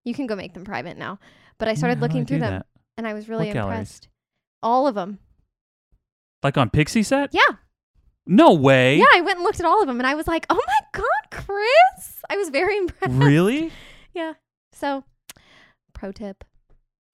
[0.03, 1.19] You can go make them private now.
[1.63, 2.65] But I started looking through them that?
[2.97, 3.77] and I was really What galleries?
[3.77, 4.07] impressed.
[4.61, 5.19] All of them.
[6.43, 7.29] Like on Pixieset?
[7.31, 7.41] Yeah.
[8.27, 8.97] No way.
[8.97, 10.79] Yeah, I went and looked at all of them and I was like, "Oh my
[10.91, 13.13] god, Chris!" I was very impressed.
[13.13, 13.71] Really?
[14.13, 14.33] Yeah.
[14.73, 15.05] So,
[15.93, 16.43] pro tip.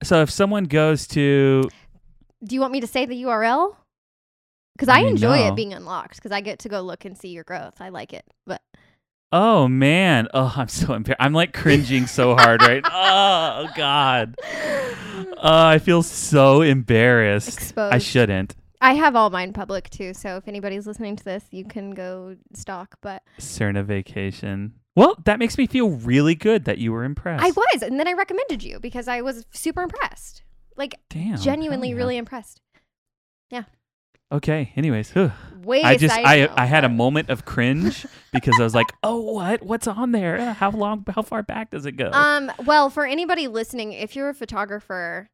[0.02, 1.62] So if someone goes to
[2.42, 3.76] Do you want me to say the URL?
[4.80, 5.46] Cuz I I, mean, enjoy no.
[5.46, 7.80] it being unlocked cuz I get to go look and see your growth.
[7.80, 8.24] I like it.
[8.48, 8.62] But
[9.32, 10.28] Oh man.
[10.34, 11.20] Oh, I'm so embarrassed.
[11.20, 12.84] I'm like cringing so hard right.
[12.92, 14.36] Oh god.
[15.42, 17.48] Oh, I feel so embarrassed.
[17.48, 17.94] Exposed.
[17.94, 18.56] I shouldn't.
[18.80, 22.36] I have all mine public too, so if anybody's listening to this, you can go
[22.54, 22.96] stalk.
[23.02, 24.74] But Cerna vacation.
[24.96, 27.44] Well, that makes me feel really good that you were impressed.
[27.44, 30.42] I was, and then I recommended you because I was super impressed.
[30.76, 31.36] Like Damn.
[31.36, 31.96] genuinely, yeah.
[31.96, 32.60] really impressed.
[34.32, 34.72] Okay.
[34.76, 35.32] Anyways, whew.
[35.62, 39.20] Way I just I I had a moment of cringe because I was like, "Oh,
[39.20, 39.62] what?
[39.62, 40.38] What's on there?
[40.38, 44.16] Uh, How long how far back does it go?" Um, well, for anybody listening, if
[44.16, 45.28] you're a photographer,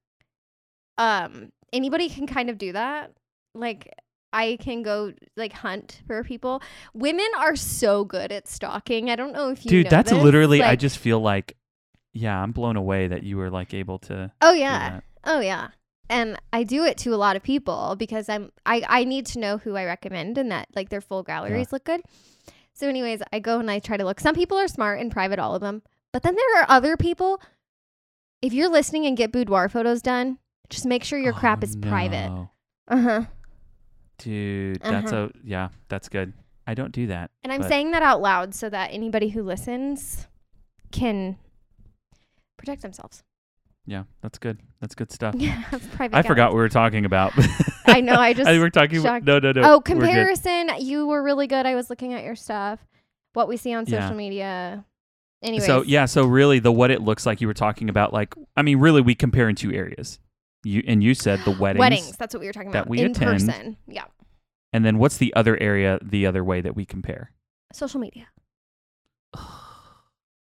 [0.99, 3.13] um, anybody can kind of do that.
[3.55, 3.95] Like
[4.33, 6.63] I can go like hunt for people.
[6.93, 9.11] Women are so good at stalking.
[9.11, 10.23] I don't know if you Dude, know that's this.
[10.23, 11.57] literally I just feel like
[12.13, 15.01] yeah, I'm blown away that you were like able to Oh yeah.
[15.25, 15.69] Oh yeah.
[16.09, 19.39] And I do it to a lot of people because I'm I, I need to
[19.39, 22.03] know who I recommend and that like their full galleries look good.
[22.75, 24.21] So anyways, I go and I try to look.
[24.21, 25.83] Some people are smart and private all of them.
[26.13, 27.41] But then there are other people
[28.43, 30.39] if you're listening and get boudoir photos done,
[30.69, 32.31] just make sure your crap Oh, is private.
[32.89, 33.25] Uh-huh.
[34.19, 35.29] Dude, that's Uh-huh.
[35.35, 36.33] a yeah, that's good.
[36.67, 37.31] I don't do that.
[37.43, 40.27] And I'm But- saying that out loud so that anybody who listens
[40.93, 41.39] can
[42.57, 43.23] protect themselves.
[43.87, 44.59] Yeah, that's good.
[44.81, 45.35] That's good stuff.
[45.39, 45.63] Yeah,
[45.95, 47.33] private I forgot what we were talking about.
[47.87, 49.25] I know, I just I were talking shocked.
[49.25, 49.63] no, no, no.
[49.65, 50.71] Oh, we're comparison.
[50.81, 51.67] You were really good.
[51.67, 52.81] I was looking at your stuff.
[53.35, 54.13] What we see on social Yeah.
[54.15, 54.85] media.
[55.43, 55.65] Anyway.
[55.65, 58.63] So yeah, so really the what it looks like you were talking about like I
[58.63, 60.19] mean really we compare in two areas.
[60.65, 61.79] You and you said the weddings.
[61.81, 62.17] Weddings.
[62.17, 62.91] That's what we were talking that about.
[62.91, 63.31] we In attend.
[63.31, 63.77] person.
[63.87, 64.05] Yeah.
[64.73, 67.31] And then what's the other area the other way that we compare?
[67.73, 68.27] Social media.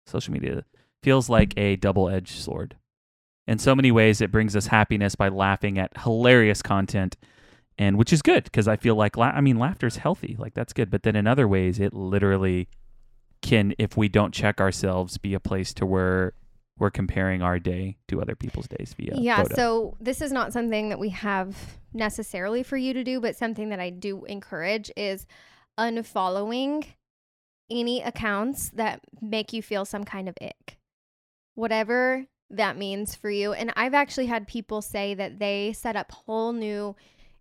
[0.07, 0.65] Social media
[1.03, 2.77] feels like a double-edged sword.
[3.49, 7.17] In so many ways it brings us happiness by laughing at hilarious content
[7.79, 10.37] and which is good because I feel like la- I mean laughter is healthy.
[10.39, 12.69] Like that's good, but then in other ways it literally
[13.41, 16.35] can if we don't check ourselves be a place to where
[16.79, 19.43] we're comparing our day to other people's days via yeah.
[19.43, 19.55] photo.
[19.55, 21.57] So this is not something that we have
[21.93, 25.27] necessarily for you to do, but something that I do encourage is
[25.79, 26.85] unfollowing
[27.71, 30.79] any accounts that make you feel some kind of ick.
[31.55, 33.53] Whatever that means for you.
[33.53, 36.97] And I've actually had people say that they set up whole new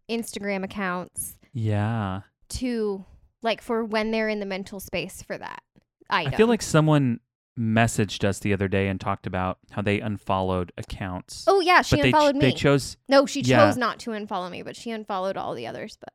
[0.10, 2.22] Instagram accounts yeah.
[2.50, 3.06] to
[3.42, 5.62] like for when they're in the mental space for that
[6.10, 6.34] item.
[6.34, 7.20] I feel like someone
[7.58, 11.46] messaged us the other day and talked about how they unfollowed accounts.
[11.48, 12.42] Oh yeah, she but they, unfollowed me.
[12.42, 13.66] they chose no, she yeah.
[13.66, 15.98] chose not to unfollow me, but she unfollowed all the others.
[16.00, 16.14] But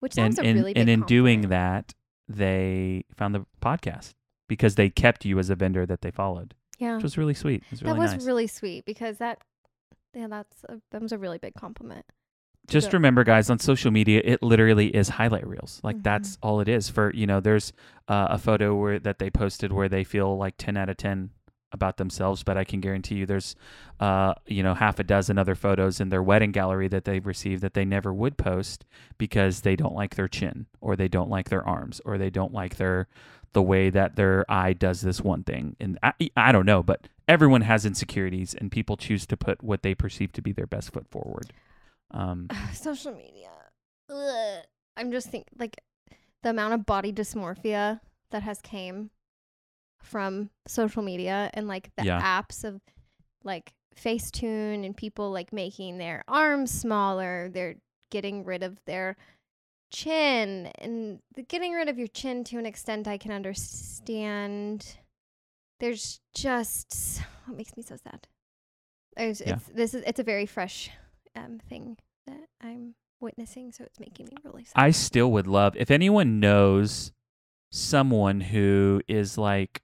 [0.00, 1.94] which and sounds a and, really and in doing that
[2.28, 4.12] they found the podcast
[4.48, 7.62] because they kept you as a vendor that they followed, yeah, which was really sweet.
[7.64, 8.26] It was really that was nice.
[8.26, 9.38] really sweet because that
[10.14, 12.04] yeah, that's a, that was a really big compliment.
[12.68, 12.94] Just good.
[12.94, 15.80] remember, guys, on social media, it literally is highlight reels.
[15.82, 16.02] Like Mhm.
[16.04, 16.88] that's all it is.
[16.88, 17.72] For you know, there's
[18.08, 21.30] uh, a photo where that they posted where they feel like ten out of ten
[21.72, 23.54] about themselves, but I can guarantee you, there's
[24.00, 27.62] uh, you know half a dozen other photos in their wedding gallery that they've received
[27.62, 28.84] that they never would post
[29.18, 32.52] because they don't like their chin, or they don't like their arms, or they don't
[32.52, 33.08] like their
[33.52, 35.76] the way that their eye does this one thing.
[35.78, 39.82] And I, I don't know, but everyone has insecurities, and people choose to put what
[39.82, 41.52] they perceive to be their best foot forward.
[42.10, 43.50] Um, Social media.
[44.10, 44.64] Ugh.
[44.96, 45.80] I'm just think like
[46.42, 49.10] the amount of body dysmorphia that has came
[50.02, 52.20] from social media and like the Yeah.
[52.20, 52.80] apps of
[53.44, 57.48] like Facetune and people like making their arms smaller.
[57.52, 57.76] They're
[58.10, 59.16] getting rid of their
[59.90, 64.96] chin and the getting rid of your chin to an extent I can understand.
[65.80, 68.26] There's just what makes me so sad.
[69.16, 69.54] There's, Yeah.
[69.54, 70.90] it's, this is it's a very fresh
[71.36, 74.72] um, thing that I'm witnessing, so it's making me really sad.
[74.76, 77.12] I still would love if anyone knows
[77.70, 79.82] someone who is like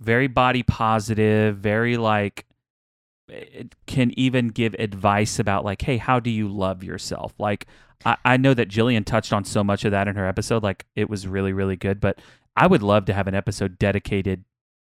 [0.00, 2.46] very body positive, very like
[3.28, 7.34] it can even give advice about like, hey, how do you love yourself?
[7.38, 7.66] Like
[8.04, 10.62] I, I know that Jillian touched on so much of that in her episode.
[10.62, 12.00] Like it was really, really good.
[12.00, 12.20] But
[12.56, 14.44] I would love to have an episode dedicated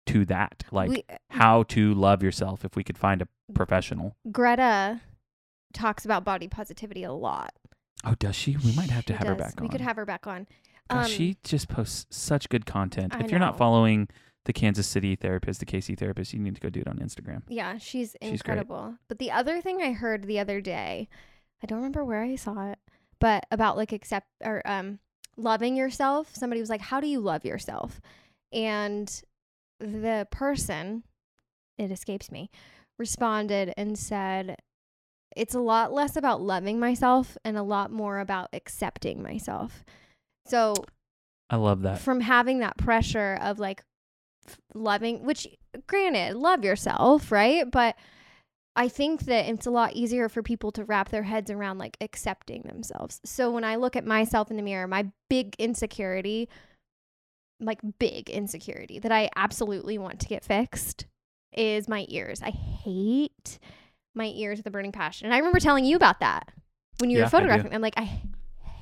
[0.07, 0.65] to that.
[0.73, 4.17] Like we, how to love yourself if we could find a professional.
[4.31, 5.01] Greta
[5.75, 7.53] talks about body positivity a lot.
[8.05, 8.57] Oh, does she?
[8.57, 9.53] We might have to She have her does.
[9.53, 9.71] back We on.
[9.73, 10.47] could have her back on.
[10.91, 13.15] Um, she just posts such good content.
[13.15, 14.09] I if you're not following
[14.45, 17.43] the Kansas City therapist, the KC therapist, you need to go do it on Instagram.
[17.49, 18.97] Yeah, she's She's incredible.
[19.09, 21.09] But the other thing I heard the other day,
[21.63, 22.79] I don't remember where I saw it,
[23.21, 24.99] but about like accept or um
[25.37, 26.35] loving yourself.
[26.35, 28.01] Somebody was like, "How do you love yourself?"
[28.53, 29.23] And
[29.79, 31.05] the person,
[31.79, 32.51] it escapes me,
[32.99, 34.57] responded and said,
[35.37, 39.85] "It's a lot less about loving myself and a lot more about accepting myself."
[40.47, 40.75] So
[41.49, 42.01] I love that.
[42.01, 43.85] from having that pressure of like
[44.75, 45.47] loving which
[45.87, 47.71] granted love yourself right?
[47.71, 47.97] But
[48.75, 51.97] i think that it's a lot easier for people to wrap their heads around like
[52.01, 53.21] accepting themselves.
[53.25, 56.49] So when i look at myself in the mirror my big insecurity
[57.61, 61.07] like big insecurity that i absolutely want to get fixed
[61.55, 62.41] is my ears.
[62.43, 63.59] I hate
[64.15, 65.27] my ears with a burning passion.
[65.27, 66.49] And i remember telling you about that
[66.99, 68.21] when you Yeah, were photographing i'm like i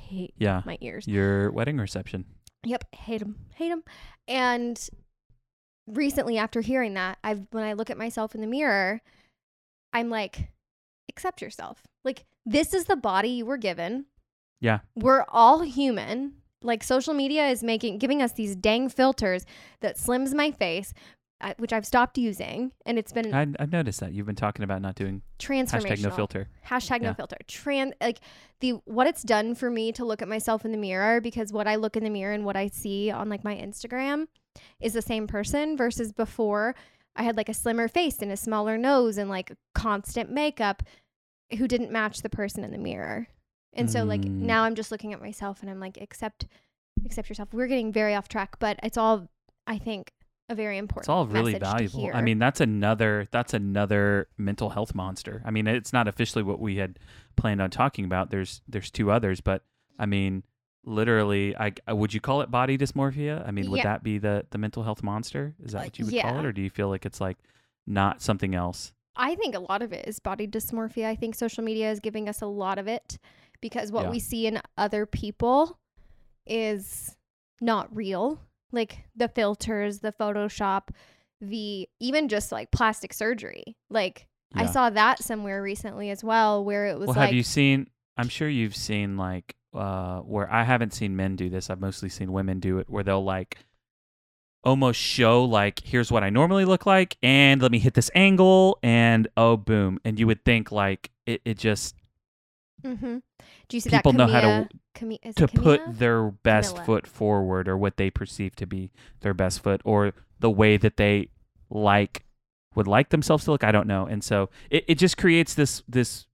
[0.08, 0.62] hate Yeah.
[0.64, 1.06] my ears.
[1.08, 2.24] Your wedding reception.
[2.64, 3.82] Yep, hate them, hate them.
[4.28, 4.88] And
[5.92, 9.00] recently, after hearing that, I've when I look at myself in the mirror,
[9.92, 10.50] I'm like,
[11.08, 11.82] accept yourself.
[12.04, 14.06] Like this is the body you were given.
[14.60, 14.80] Yeah.
[14.94, 16.34] we're all human.
[16.62, 19.46] Like social media is making giving us these dang filters
[19.80, 20.92] that slims my face,
[21.40, 24.62] uh, which I've stopped using, and it's been I, I've noticed that you've been talking
[24.62, 25.86] about not doing transformational.
[25.86, 26.48] hashtag no filter.
[26.66, 27.08] Hashtag Yeah.
[27.08, 27.36] no filter.
[27.48, 28.20] Trans like
[28.60, 31.66] the what it's done for me to look at myself in the mirror because what
[31.66, 34.26] I look in the mirror and what I see on like my Instagram
[34.80, 36.74] is the same person versus before
[37.16, 40.82] I had like a slimmer face and a smaller nose and like constant makeup
[41.58, 43.28] who didn't match the person in the mirror.
[43.72, 44.40] And so like Mm.
[44.40, 46.46] now I'm just looking at myself and I'm like accept
[47.04, 47.52] accept yourself.
[47.52, 49.28] We're getting very off track, but it's all
[49.66, 50.12] I think
[50.48, 52.10] a very important It's all really valuable.
[52.12, 55.42] I mean, that's another that's another mental health monster.
[55.44, 56.98] I mean, it's not officially what we had
[57.36, 58.30] planned on talking about.
[58.30, 59.62] There's there's two others, but
[59.98, 60.42] I mean,
[60.84, 63.46] literally, I would you call it body dysmorphia?
[63.46, 63.84] I mean, would Yeah.
[63.84, 65.54] that be the the mental health monster?
[65.62, 67.38] Is that Uh, what you would call it, or do you feel like it's like
[67.86, 68.92] not something else?
[69.16, 71.06] I think a lot of it is body dysmorphia.
[71.06, 73.18] I think social media is giving us a lot of it
[73.60, 74.10] because what Yeah.
[74.10, 75.78] we see in other people
[76.46, 77.16] is
[77.60, 78.40] not real.
[78.72, 80.90] Like the filters, the Photoshop,
[81.40, 83.76] the even just like plastic surgery.
[83.90, 87.42] Like I saw that somewhere recently as well where it was Well, like have you
[87.42, 87.88] seen?
[88.16, 91.70] I'm sure you've seen like uh, where I haven't seen men do this.
[91.70, 93.58] I've mostly seen women do it, where they'll like
[94.62, 98.78] almost show like, here's what I normally look like, and let me hit this angle,
[98.82, 101.94] and oh, boom, and you would think like it, it just
[102.84, 103.18] hmm
[103.68, 104.68] Do you see people that know how to
[105.36, 106.84] to put their best Camila.
[106.84, 110.96] foot forward, or what they perceive to be their best foot, or the way that
[110.96, 111.28] they
[111.70, 112.24] like
[112.74, 113.64] would like themselves to look.
[113.64, 116.26] I don't know, and so it, it just creates this this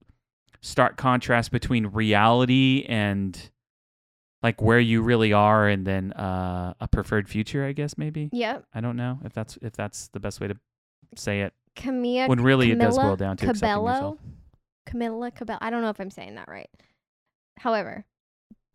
[0.61, 3.51] stark contrast between reality and
[4.43, 7.65] like where you really are, and then uh, a preferred future.
[7.65, 8.65] I guess maybe Yep.
[8.73, 10.57] I don't know if that's if that's the best way to
[11.15, 11.53] say it.
[11.75, 14.19] Camila When really it does Camila boil down to Cabello.
[14.87, 15.59] Camila Cabello.
[15.61, 16.69] I don't know if I'm saying that right.
[17.57, 18.05] However,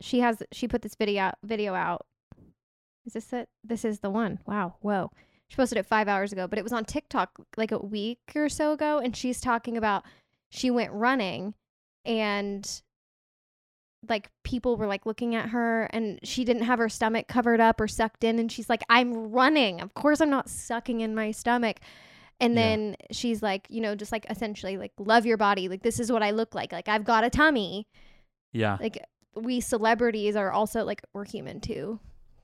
[0.01, 2.05] she has she put this video out, video out.
[3.05, 3.49] Is this it?
[3.63, 4.39] This is the one.
[4.45, 4.75] Wow.
[4.81, 5.11] Whoa.
[5.49, 8.49] She posted it five hours ago, but it was on TikTok like a week or
[8.49, 10.03] so ago, and she's talking about
[10.49, 11.53] she went running
[12.05, 12.81] and
[14.09, 17.79] like people were like looking at her and she didn't have her stomach covered up
[17.79, 19.79] or sucked in and she's like I'm running.
[19.81, 21.79] Of course I'm not sucking in my stomach.
[22.41, 22.61] And Yeah.
[22.61, 25.69] then she's like, you know, just like essentially like love your body.
[25.69, 26.73] Like this is what I look like.
[26.73, 27.87] Like I've got a tummy.
[28.51, 28.77] Yeah.
[28.79, 28.99] Like
[29.35, 31.99] we celebrities are also like we're human too.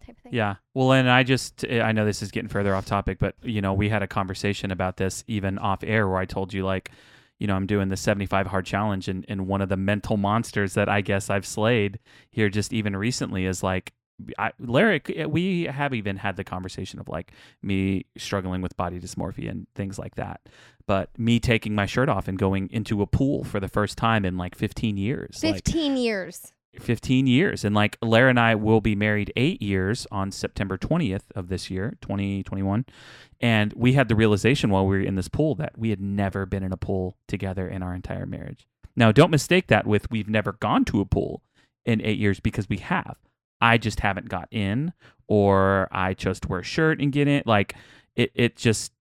[0.06, 0.34] Type of thing.
[0.34, 0.56] Yeah.
[0.74, 3.62] Well, and I just, eh, I know this is getting further off topic, but, you
[3.62, 6.90] know, we had a conversation about this even off air where I told you, like,
[7.40, 10.74] you know, I'm doing the 75 hard challenge, and, and one of the mental monsters
[10.74, 12.00] that I guess I've slayed
[12.30, 13.94] here just even recently is like,
[14.38, 19.00] I, Larry, eh, we have even had the conversation of like me struggling with body
[19.00, 20.42] dysmorphia and things like that.
[20.86, 24.26] But me taking my shirt off and going into a pool for the first time
[24.26, 25.40] in like 15 years.
[25.42, 26.52] Like, 15 years.
[26.78, 27.66] 15 years.
[27.66, 31.70] And like Lara and I will be married eight years on September 20th of this
[31.70, 32.86] year, 2021.
[33.42, 36.46] And we had the realization while we were in this pool that we had never
[36.46, 38.68] been in a pool together in our entire marriage.
[38.96, 41.42] Now, don't mistake that with we've never gone to a pool
[41.86, 43.18] in eight years because we have.
[43.62, 44.94] I just haven't got in,
[45.28, 47.44] or I chose to wear a shirt and get in.
[47.46, 47.76] Like
[48.16, 48.92] it, it just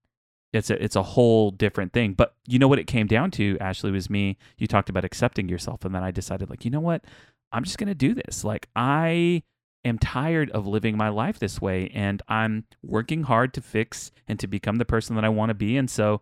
[0.52, 2.14] it's a it's a whole different thing.
[2.14, 4.38] But you know what it came down to, Ashley, was me.
[4.57, 7.04] You talked about accepting yourself, and then I decided, like, you know what,
[7.52, 8.44] I'm just gonna do this.
[8.44, 9.42] Like I
[9.84, 14.38] am tired of living my life this way, and I'm working hard to fix and
[14.40, 15.76] to become the person that I want to be.
[15.76, 16.20] And so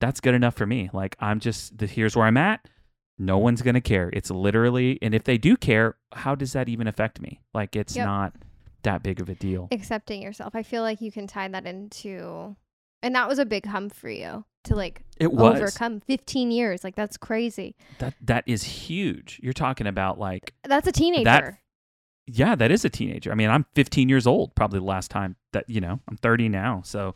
[0.00, 0.90] that's good enough for me.
[0.92, 2.66] Like I'm just the, here's where I'm at.
[3.18, 4.10] No one's gonna care.
[4.12, 7.40] It's literally, and if they do care, how does that even affect me?
[7.54, 8.06] Like it's Yep.
[8.06, 8.34] not
[8.82, 9.68] that big of a deal.
[9.70, 10.56] Accepting yourself.
[10.56, 12.56] I feel like you can tie that into
[13.02, 16.84] and that was a big hump for you to like It was overcome 15 years.
[16.84, 17.76] Like that's crazy.
[17.98, 19.40] that that is huge.
[19.42, 21.60] You're talking about like That's a teenager.
[22.26, 23.32] yeah, that is a teenager.
[23.32, 26.48] I mean, I'm 15 years old, probably the last time that, you know, I'm 30
[26.48, 26.82] now.
[26.84, 27.14] So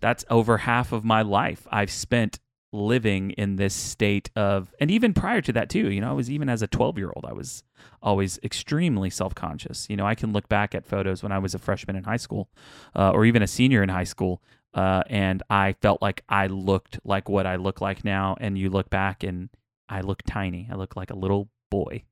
[0.00, 2.38] that's over half of my life I've spent
[2.72, 6.30] living in this state of and even prior to that too you know i was
[6.30, 7.62] even as a 12 year old i was
[8.02, 11.58] always extremely self-conscious you know i can look back at photos when i was a
[11.58, 12.50] freshman in high school
[12.94, 14.42] uh, or even a senior in high school
[14.74, 18.70] uh, and i felt like i looked like what i look like now and you
[18.70, 19.48] look back and
[19.88, 22.02] i look tiny i look like a little boy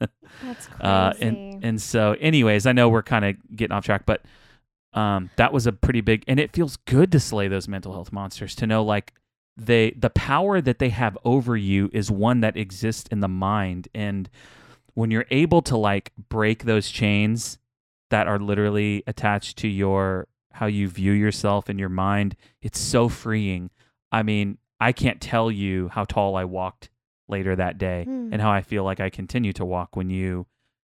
[0.00, 0.72] That's crazy.
[0.80, 4.22] uh, and and so anyways i know we're kind of getting off track but
[4.92, 8.12] um, that was a pretty big and it feels good to slay those mental health
[8.12, 9.12] monsters to know like
[9.56, 13.88] they the power that they have over you is one that exists in the mind
[13.94, 14.30] and
[14.94, 17.58] when you're able to like break those chains
[18.10, 23.08] that are literally attached to your how you view yourself and your mind it's so
[23.08, 23.70] freeing
[24.12, 26.90] i mean i can't tell you how tall i walked
[27.28, 28.30] later that day Hmm.
[28.32, 30.46] and how i feel like i continue to walk when you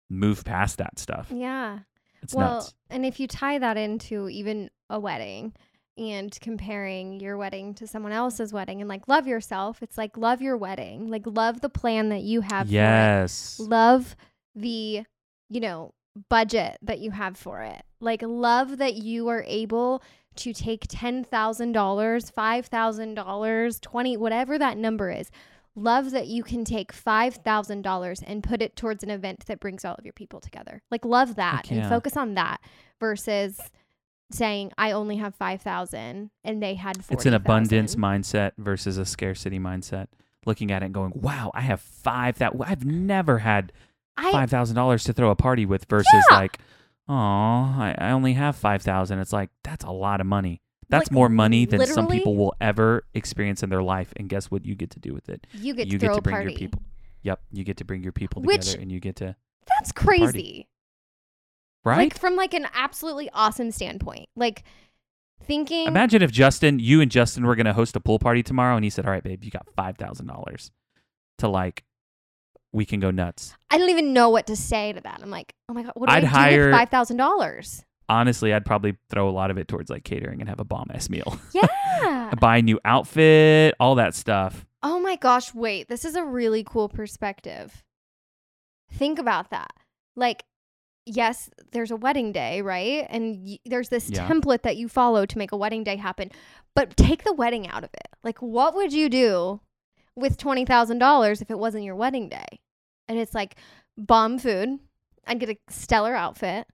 [0.10, 1.80] move past that stuff yeah.
[2.22, 5.54] it's well, nuts and if you tie that into even a wedding
[5.98, 10.42] and comparing your wedding to someone else's wedding and like love yourself, it's like love
[10.42, 11.10] your wedding.
[11.10, 12.76] Like love the plan that you have for it.
[12.76, 14.16] yes Love
[14.56, 15.04] the,
[15.50, 15.94] you know,
[16.30, 17.84] budget that you have for it.
[18.00, 20.02] Like love that you are able
[20.38, 25.30] to take $10,000, $5,000, 20 whatever that number is.
[25.76, 29.96] Love that you can take $5,000 and put it towards an event that brings all
[29.96, 30.82] of your people together.
[30.92, 31.90] Like love that and yeah.
[31.90, 32.60] focus on that
[33.00, 33.60] versus
[34.32, 37.14] saying I only have 5,000 and they had 40,000.
[37.14, 40.08] It's an abundance mindset versus a scarcity mindset.
[40.46, 43.74] Looking at it and going, "Wow, I have five that I've never had
[44.18, 46.38] five thousand dollars to throw a party with." Versus Yeah.
[46.38, 46.60] like,
[47.10, 49.20] "Oh, I, I only have five thousand.
[49.20, 50.62] It's like that's a lot of money.
[50.90, 54.12] That's Like, more money than some literally- people will ever experience in their life.
[54.16, 54.66] And guess what?
[54.66, 55.46] You get to do with it.
[55.54, 56.52] you get to throw get to a bring party.
[56.52, 56.82] your people.
[57.24, 59.36] Yep, you get to bring your people Which- together, and you get to
[59.68, 60.20] That's party.
[60.22, 60.68] crazy.
[61.86, 61.98] right.
[61.98, 64.30] Like from like an absolutely awesome standpoint.
[64.36, 64.64] Like
[65.44, 68.76] thinking Imagine if Justin, you and Justin were going to host a pool party tomorrow,
[68.76, 70.72] and he said, "All right, babe, you got five thousand dollars
[71.40, 71.84] to like,
[72.72, 75.20] we can go nuts." I don't even know what to say to that.
[75.22, 77.84] I'm like, oh my god, what do I'd I do hire- with five thousand dollars?
[78.12, 80.88] honestly, I'd probably throw a lot of it towards like catering and have a bomb
[80.94, 81.38] ass meal.
[81.54, 82.34] Yeah.
[82.40, 84.66] Buy a new outfit, all that stuff.
[84.82, 87.84] oh my gosh, wait, this is a really cool perspective.
[88.92, 89.72] Think about that.
[90.16, 90.44] Like,
[91.06, 93.06] yes, there's a wedding day, right?
[93.10, 94.28] And y- there's this Yeah.
[94.28, 96.32] template that you follow to make a wedding day happen.
[96.76, 98.08] But take the wedding out of it.
[98.24, 99.60] Like, what would you do
[100.20, 102.60] with twenty thousand dollars if it wasn't your wedding day?
[103.08, 103.56] And it's like
[103.98, 104.80] bomb food.
[105.26, 106.68] I'd get a stellar outfit.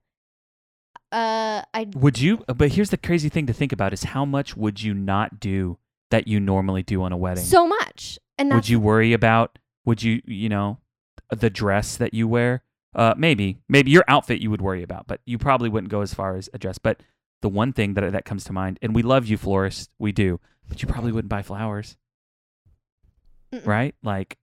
[1.12, 2.44] Uh, I Would you?
[2.46, 5.78] But here's the crazy thing to think about: is how much would you not do
[6.10, 7.44] that you normally do on a wedding?
[7.44, 9.58] so much, and would you worry about?
[9.84, 10.78] Would you, you know,
[11.30, 12.62] the dress that you wear?
[12.94, 16.14] Uh, maybe, maybe your outfit you would worry about, but you probably wouldn't go as
[16.14, 16.78] far as a dress.
[16.78, 17.02] But
[17.42, 20.40] the one thing that that comes to mind, and we love you, florists, we do,
[20.68, 21.96] but you probably wouldn't buy flowers,
[23.52, 23.66] Mm-mm.
[23.66, 23.94] right?
[24.02, 24.38] Like,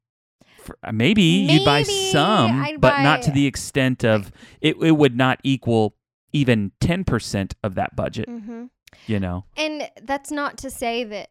[0.63, 4.77] for, uh, maybe, you'd buy some, I'd but not to the extent of it.
[4.81, 5.95] It would not equal
[6.31, 8.29] even ten percent of that budget.
[8.29, 8.65] Mm-hmm.
[9.07, 11.29] You know, And that's not to say that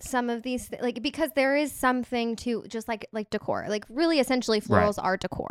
[0.00, 3.64] some of these th- like because there is something to just like like decor.
[3.68, 4.84] Like really essentially Right.
[4.84, 5.50] florals are decor.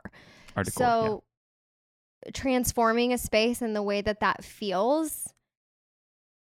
[0.55, 0.83] our decor.
[0.83, 0.87] yeah.
[0.87, 1.23] so
[2.33, 5.31] transforming a space and the way that that feels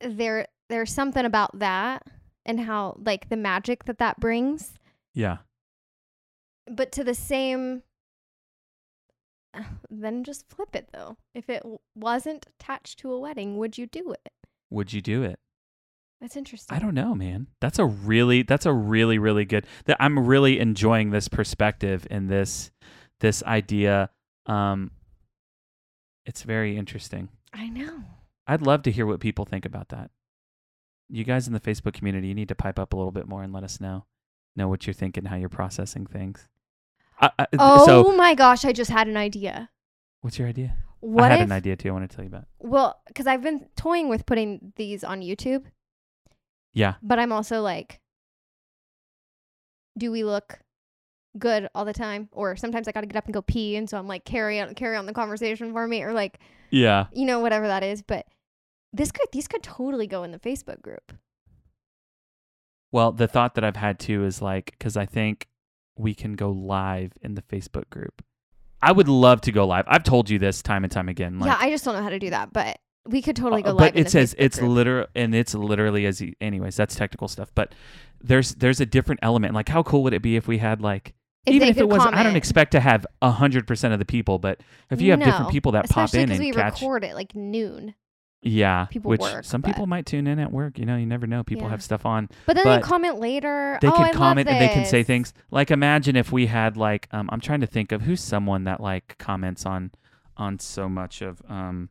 [0.02, 2.04] there there's something about that
[2.46, 4.74] and how like the magic that that brings
[5.13, 5.38] yeah.
[6.67, 7.84] but to the same
[9.89, 13.86] then just flip it though if it w- wasn't attached to a wedding would you
[13.86, 14.32] do it
[14.69, 15.39] Would you do it?
[16.21, 17.47] that's interesting I don't know, man.
[17.60, 19.67] That's a really that's a really really good.
[19.86, 22.71] That I'm really enjoying this perspective and this
[23.19, 24.10] this idea.
[24.45, 24.91] Um
[26.26, 27.28] it's very interesting.
[27.52, 28.06] i know
[28.47, 30.12] I'd love to hear what people think about that.
[31.10, 33.43] You guys in the Facebook community, you need to pipe up a little bit more
[33.43, 34.06] and let us know
[34.56, 36.48] know what you're thinking, how you're processing things.
[37.22, 39.70] I, I, oh So, my gosh i just had an idea
[40.22, 40.76] what's your idea?
[41.00, 41.89] what I had if an idea too.
[41.89, 42.46] I want to tell you about.
[42.60, 45.66] well because i've been toying with putting these on youtube
[46.74, 48.00] Yeah, but I'm also like,
[49.98, 50.60] do we look
[51.38, 52.30] good all the time?
[52.32, 54.60] Or sometimes I got to get up and go pee, and so I'm like, carry
[54.60, 56.39] on, carry on the conversation for me, or like,
[56.72, 57.06] yeah.
[57.13, 58.02] you know, whatever that is.
[58.02, 58.26] But
[58.92, 61.13] this could, these could totally go in the Facebook group.
[62.94, 65.48] Well, the thought that I've had too is like, because I think
[65.98, 68.24] we can go live in the Facebook group.
[68.84, 69.86] I would love to go live.
[69.88, 71.39] I've told you this time and time again.
[71.39, 73.72] Like, yeah, I just don't know how to do that, but we could totally go
[73.72, 73.94] uh, live.
[73.94, 74.72] but it says Facebook it's group.
[74.72, 76.22] literal, and it's literally as.
[76.22, 77.50] e- Anyways, that's technical stuff.
[77.56, 77.74] But
[78.22, 79.56] there's there's a different element.
[79.56, 81.16] Like, how cool would it be if we had like
[81.48, 84.38] If even if it was I don't expect to have hundred percent of the people,
[84.38, 86.39] but if you have different people that pop in and catch.
[86.39, 87.96] we catch, record at like noon.
[88.46, 90.78] Yeah, people which work, some but- people might tune in at work.
[90.78, 91.44] You know, you never know.
[91.44, 91.70] People Yeah.
[91.72, 92.30] have stuff on.
[92.46, 93.78] But then But they comment later.
[93.82, 95.34] They oh, can I love comment and they can say things.
[95.50, 98.80] Like imagine if we had like um I'm trying to think of who's someone that
[98.82, 99.91] like comments on
[100.38, 101.89] on so much of um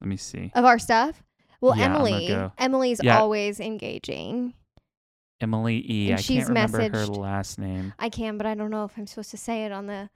[0.00, 0.52] let me see.
[0.54, 1.22] of our stuff.
[1.60, 2.52] Well, Yeah, Emily, go.
[2.58, 3.18] Emily's Yeah.
[3.18, 4.52] always engaging.
[5.40, 6.10] Emily E.
[6.10, 7.92] And I she's can't remember her last name.
[7.98, 10.08] I can, but I don't know if I'm supposed to say it on the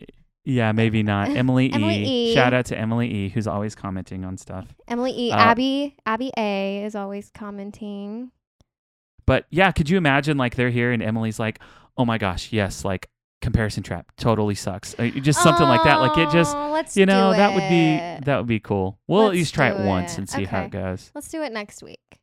[0.45, 1.30] Yeah, maybe not.
[1.30, 2.30] Emily, Emily e.
[2.30, 2.34] E.
[2.34, 4.66] Shout out to Emily E, who's always commenting on stuff.
[4.88, 5.32] Emily E.
[5.32, 5.97] Uh, Abby.
[6.07, 6.82] Abby A.
[6.84, 8.30] is always commenting.
[9.26, 11.61] But yeah, could you imagine like they're here and Emily's like,
[11.97, 13.09] "Oh my gosh, yes, like
[13.43, 16.01] comparison trap totally sucks." Uh, just something like that.
[16.01, 18.99] Like it just, Oh, you know, that would be that would be cool.
[19.07, 21.12] We'll at Let's least try it do once and see how it goes.
[21.14, 22.20] Let's do it next week.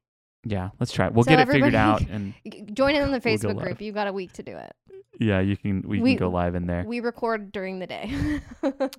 [0.49, 1.13] Yeah, let's try it.
[1.13, 2.33] We'll So get it figured out and
[2.73, 3.65] Join in on the We'll Facebook live.
[3.65, 3.81] group.
[3.81, 4.73] You got a week to do it.
[5.19, 6.83] yeah, you can we, We- can go live in there.
[6.85, 8.39] We record during the day.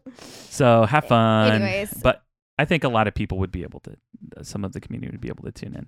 [0.51, 1.53] So have fun.
[1.53, 1.95] Anyways.
[2.03, 2.23] But
[2.59, 3.97] I think a lot of people would be able to,
[4.43, 5.87] some of the community would be able to tune in.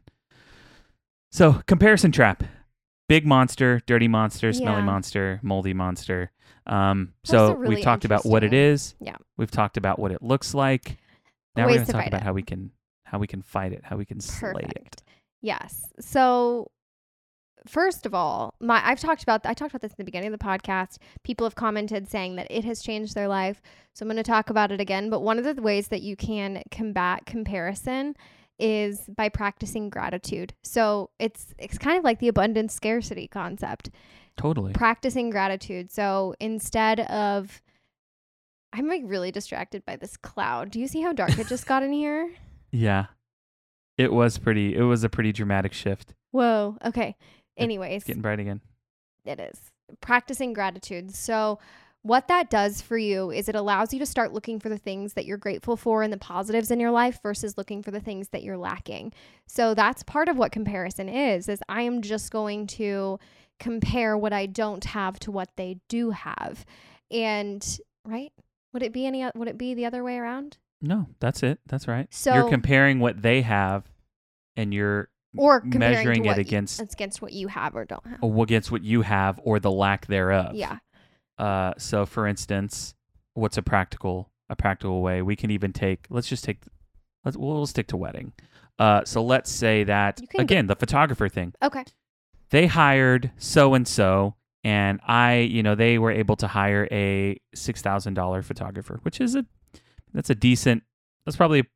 [1.33, 2.45] So comparison trap,
[3.09, 4.85] big monster, dirty monster, smelly Yeah.
[4.85, 6.31] monster, moldy monster.
[6.67, 8.95] Um, so really we've talked about what it is.
[9.01, 9.17] Yeah.
[9.37, 10.99] We've talked about what it looks like.
[11.57, 12.25] Now Ways we're going to talk about it.
[12.25, 12.71] how we can
[13.05, 15.03] how we can fight it, how we can slay it.
[15.43, 15.87] Yes.
[16.01, 16.71] So
[17.67, 20.39] first of all, my I've talked about I talked about this in the beginning of
[20.39, 20.99] the podcast.
[21.25, 23.61] People have commented saying that it has changed their life.
[23.95, 26.17] So I'm going to talk about it again, but one of the ways that you
[26.17, 28.15] can combat comparison
[28.59, 30.55] is by practicing gratitude.
[30.63, 33.91] So it's it's kind of like the abundance scarcity concept.
[34.37, 34.73] Totally.
[34.73, 35.91] Practicing gratitude.
[35.91, 37.63] So instead of
[38.73, 40.71] I'm like really distracted by this cloud.
[40.71, 42.31] Do you see how dark it just got in here?
[42.73, 43.07] Yeah.
[44.01, 46.15] It was pretty it was a pretty dramatic shift.
[46.31, 46.79] Whoa.
[46.85, 47.17] Okay.
[47.57, 48.63] Anyways, Getting bright again.
[49.27, 49.59] it is
[50.01, 51.15] practicing gratitude.
[51.15, 51.59] So,
[52.03, 55.13] what that does for you is it allows you to start looking for the things
[55.13, 58.29] that you're grateful for and the positives in your life versus looking for the things
[58.29, 59.13] that you're lacking.
[59.47, 63.19] So, that's part of what comparison is is I am just going to
[63.59, 66.65] compare what I don't have to what they do have.
[67.11, 67.63] And
[68.07, 68.33] right?
[68.73, 70.57] Would it be any would it be the other way around?
[70.83, 71.61] No, that's it.
[71.67, 72.07] That's right.
[72.13, 73.85] So- you're comparing what they have
[74.57, 78.19] and you're Or measuring it what y- against against what you have or don't have.
[78.23, 80.55] or against what you have or the lack thereof.
[80.55, 80.79] Yeah.
[81.39, 82.95] Uh, so for instance,
[83.35, 85.23] what's a practical a practical way?
[85.23, 86.07] We can even take.
[86.11, 86.59] Let's just take.
[87.25, 88.33] Let's we'll, we'll stick to wedding.
[88.79, 91.53] Uh, so let's say that You again the photographer thing.
[91.63, 91.85] Okay.
[92.51, 97.39] They hired so and so, and I, you know, they were able to hire a
[97.55, 99.45] six thousand dollar photographer, which is a
[100.13, 100.83] that's a decent.
[101.25, 101.67] That's probably a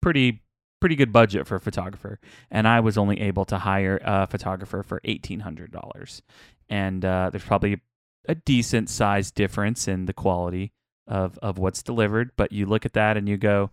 [0.00, 0.42] pretty
[0.80, 4.82] pretty good budget for a photographer, and I was only able to hire a photographer
[4.82, 6.22] for eighteen hundred dollars,
[6.68, 7.80] and uh, there's probably
[8.26, 10.72] a decent size difference in the quality
[11.06, 12.30] of of what's delivered.
[12.36, 13.70] But you look at that and you go,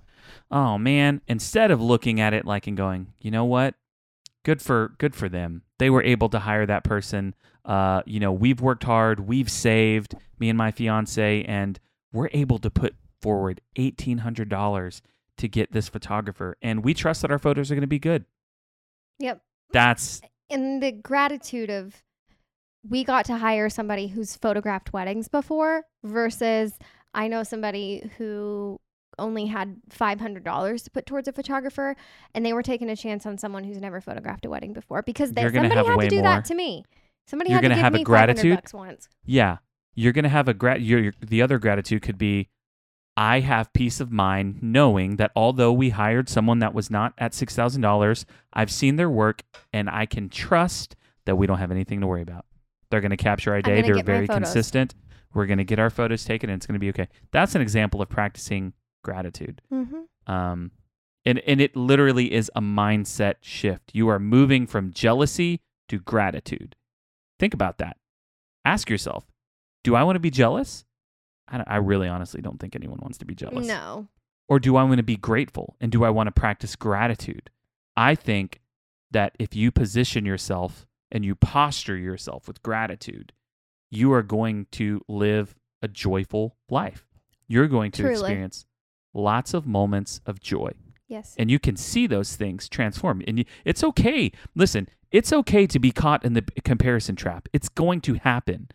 [0.50, 3.76] "Oh man!" Instead of looking at it like and going, "You know what?
[4.44, 5.64] Good for good for them.
[5.80, 7.36] They were able to hire that person.
[7.66, 11.80] Uh, you know, we've worked hard, we've saved me and my fiance, and
[12.14, 15.02] we're able to put forward eighteen hundred dollars."
[15.38, 18.24] to get this photographer and we trust that our photos are going to be good
[19.20, 19.42] Yep.
[19.74, 22.02] that's and the gratitude of
[22.88, 26.80] we got to hire somebody who's photographed weddings before versus
[27.14, 28.80] I know somebody who
[29.20, 31.98] only had $500 to put towards a photographer
[32.34, 35.32] and they were taking a chance on someone who's never photographed a wedding before because
[35.34, 36.24] they, somebody have had to do more.
[36.24, 36.86] that to me.
[37.28, 38.56] Somebody You're had to give have a me 500 gratitude?
[38.58, 39.10] bucks once.
[39.26, 39.58] yeah
[39.96, 42.48] you're going to have a grat your, your, the other gratitude could be
[43.18, 47.32] I have peace of mind knowing that although we hired someone that was not at
[47.32, 50.96] $6,000, I've seen their work and I can trust
[51.26, 52.46] that we don't have anything to worry about.
[52.92, 53.82] They're going to capture our day.
[53.82, 54.96] They're very consistent.
[55.34, 57.08] We're going to get our photos taken and it's going to be okay.
[57.32, 59.62] That's an example of practicing gratitude.
[59.72, 60.32] Mm-hmm.
[60.32, 60.72] Um,
[61.26, 63.92] and, and it literally is a mindset shift.
[63.94, 66.76] You are moving from jealousy to gratitude.
[67.40, 67.98] Think about that.
[68.64, 69.26] Ask yourself,
[69.84, 70.85] do I want to be jealous?
[71.48, 73.68] I, I really honestly don't think anyone wants to be jealous.
[73.68, 74.08] No.
[74.48, 75.76] Or do I want to be grateful?
[75.82, 77.50] And do I want to practice gratitude?
[77.98, 78.62] I think
[79.12, 83.32] that if you position yourself and you posture yourself with gratitude,
[83.90, 87.06] you are going to live a joyful life.
[87.48, 88.14] You're going to Truly.
[88.20, 88.66] experience
[89.14, 90.72] lots of moments of joy
[91.08, 91.36] Yes.
[91.38, 95.80] and you can see those things transform and you, it's okay listen it's okay to
[95.80, 98.68] be caught in the comparison trap it's going to happen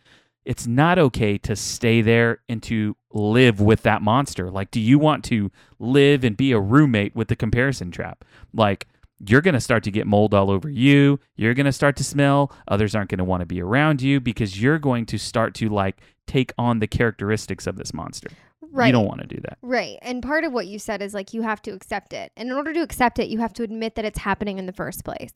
[0.45, 4.99] it's not okay to stay there and to live with that monster like do you
[4.99, 8.87] want to live and be a roommate with the comparison trap like
[9.27, 12.05] you're going to start to get mold all over you you're going to start to
[12.05, 15.55] smell others aren't going to want to be around you because you're going to start
[15.55, 18.29] to like take on the characteristics of this monster
[18.73, 18.87] Right.
[18.87, 19.59] You don't want to do that.
[19.63, 19.99] Right.
[20.03, 22.31] And part of what you said is like you have to accept it.
[22.37, 24.73] And in order to accept it, you have to admit that it's happening in the
[24.73, 25.33] first place.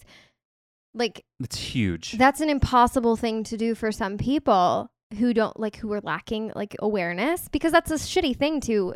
[0.94, 2.12] Like It's huge.
[2.12, 6.52] that's an impossible thing to do for some people who don't like who are lacking
[6.54, 8.94] like awareness because that's a shitty thing to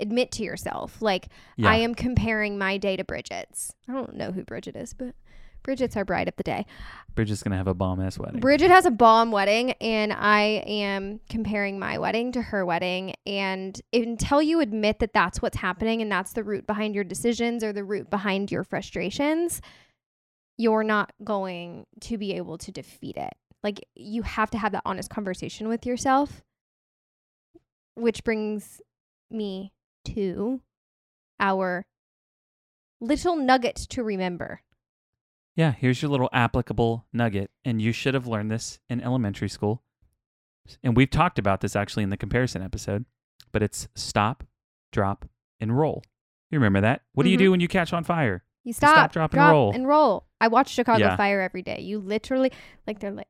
[0.00, 1.00] admit to yourself.
[1.00, 1.70] Like yeah.
[1.70, 3.74] I am comparing my day to Bridget's.
[3.88, 5.14] I don't know who Bridget is, but
[5.62, 6.66] Bridget's our bride of the day.
[7.14, 8.40] Bridget's gonna have a bomb ass wedding.
[8.40, 13.14] Bridget has a bomb wedding, and I am comparing my wedding to her wedding.
[13.26, 17.64] And until you admit that that's what's happening and that's the root behind your decisions
[17.64, 19.60] or the root behind your frustrations,
[20.56, 23.34] you're not going to be able to defeat it.
[23.68, 26.40] Like, you have to have that honest conversation with yourself,
[27.96, 28.80] which brings
[29.30, 29.74] me
[30.06, 30.62] to
[31.38, 31.84] our
[32.98, 34.62] little nugget to remember.
[35.54, 37.50] Yeah, here's your little applicable nugget.
[37.62, 39.82] And you should have learned this in elementary school.
[40.82, 43.04] And we've talked about this actually in the comparison episode,
[43.52, 44.44] but it's stop,
[44.92, 45.26] drop,
[45.60, 46.02] and roll.
[46.50, 47.02] You remember that?
[47.12, 47.50] What do you do mm-hmm.
[47.50, 48.44] when you catch on fire?
[48.64, 49.72] You stop, stop, drop, and roll.
[49.74, 50.24] and roll.
[50.40, 51.16] I watch Chicago Yeah.
[51.16, 51.82] Fire every day.
[51.82, 52.50] You literally
[52.86, 53.28] like they're like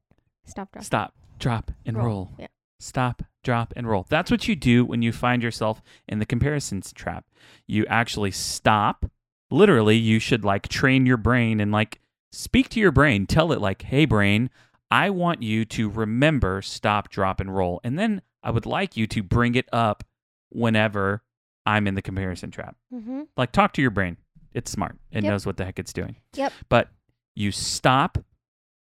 [0.49, 2.31] stop, drop, Stop, drop, and roll.
[2.39, 2.47] Yeah.
[2.81, 4.07] Stop, drop, and roll.
[4.09, 7.25] That's what you do when you find yourself in the comparisons trap.
[7.67, 9.07] You actually stop.
[9.51, 12.01] Literally, you should like train your brain and like
[12.33, 13.27] speak to your brain.
[13.27, 14.51] Tell it, like, hey, brain,
[14.91, 17.81] I want you to remember stop, drop, and roll.
[17.83, 20.05] And then I would like you to bring it up
[20.51, 21.23] whenever
[21.67, 22.77] I'm in the comparison trap.
[22.95, 23.23] Mm-hmm.
[23.37, 24.17] Like, talk to your brain.
[24.55, 25.31] It's smart, it Yep.
[25.31, 26.17] knows what the heck it's doing.
[26.35, 26.53] Yep.
[26.69, 26.89] But
[27.35, 28.19] you stop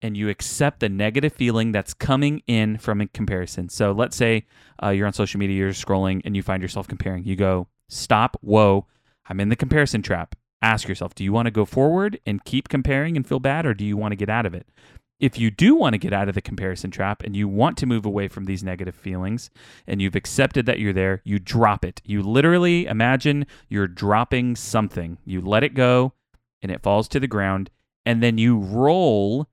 [0.02, 3.70] and you accept the negative feeling that's coming in from a comparison.
[3.70, 4.46] So let's say
[4.84, 7.24] uh, you're on social media, you're scrolling, and you find yourself comparing.
[7.24, 8.86] You go, stop, whoa,
[9.28, 10.36] I'm in the comparison trap.
[10.62, 13.74] Ask yourself, do you want to go forward and keep comparing and feel bad, or
[13.74, 14.68] do you want to get out of it?
[15.20, 17.86] If you do want to get out of the comparison trap and you want to
[17.86, 19.50] move away from these negative feelings
[19.88, 22.02] and you've accepted that you're there, you drop it.
[22.04, 25.18] You literally imagine you're dropping something.
[25.24, 26.14] You let it go
[26.62, 27.70] and it falls to the ground,
[28.06, 29.48] and then you roll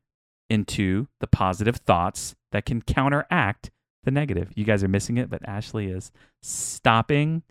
[0.53, 3.71] into the positive thoughts that can counteract
[4.05, 4.51] the negative.
[4.55, 7.43] You guys are missing it, but Ashley is stopping,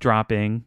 [0.00, 0.64] dropping,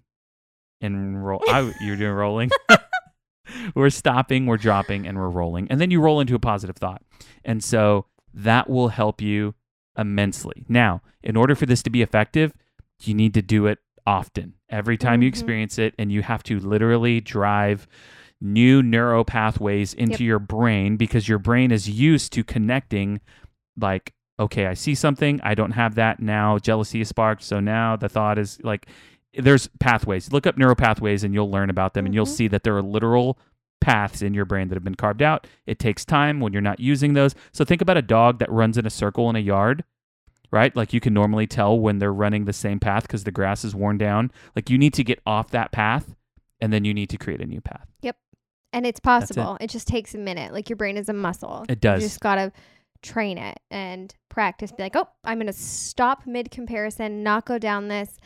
[0.82, 1.42] and roll.
[1.48, 2.52] I, you're doing rolling.
[3.76, 5.68] we're stopping, we're dropping, and we're rolling.
[5.72, 7.02] And then you roll into a positive thought.
[7.44, 9.56] And so that will help you
[9.98, 10.66] immensely.
[10.70, 12.54] Now, in order for this to be effective,
[13.02, 14.54] you need to do it often.
[14.70, 15.34] Every time you Mhm.
[15.34, 17.88] experience it, and you have to literally drive
[18.42, 20.20] new neural pathways into Yep.
[20.22, 23.20] your brain because your brain is used to connecting
[23.80, 27.96] like okay i see something i don't have that now jealousy is sparked so now
[27.96, 28.88] the thought is like
[29.34, 30.32] there's pathways.
[30.32, 32.30] Look up neural pathways and you'll learn about them and you'll Mhm.
[32.30, 33.38] see that there are literal
[33.82, 35.46] paths in your brain that have been carved out.
[35.68, 37.36] It takes time when you're not using those.
[37.52, 39.84] So think about a dog that runs in a circle in a yard
[40.50, 40.76] right?
[40.76, 43.76] Like you can normally tell when they're running the same path because the grass is
[43.76, 44.32] worn down.
[44.56, 46.16] Like you need to get off that path
[46.62, 47.86] and then you need to create a new path
[48.74, 49.58] And it's possible.
[49.60, 49.70] It.
[49.70, 50.54] just takes a minute.
[50.54, 51.66] Like your brain is a muscle.
[51.70, 52.52] it does You just gotta
[53.02, 54.72] train it and practice.
[54.72, 58.18] Be like, oh, I'm gonna stop mid comparison, not go down this.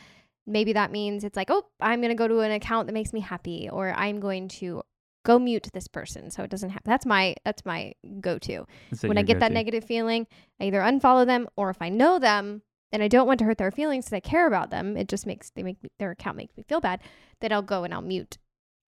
[0.46, 3.20] Maybe that means it's like, oh, I'm gonna go to an account that makes me
[3.20, 4.82] happy, or I'm going to
[5.24, 6.90] go mute this person so it doesn't happen.
[6.90, 8.66] That's my that's my go to.
[8.90, 9.54] Is that When I get that go-to?
[9.54, 10.26] negative feeling,
[10.60, 12.62] I either unfollow them or if I know them
[12.92, 15.26] and I don't want to hurt their feelings because I care about them, it just
[15.26, 17.00] makes they make me, their account makes me feel bad.
[17.40, 18.38] Then I'll go and I'll mute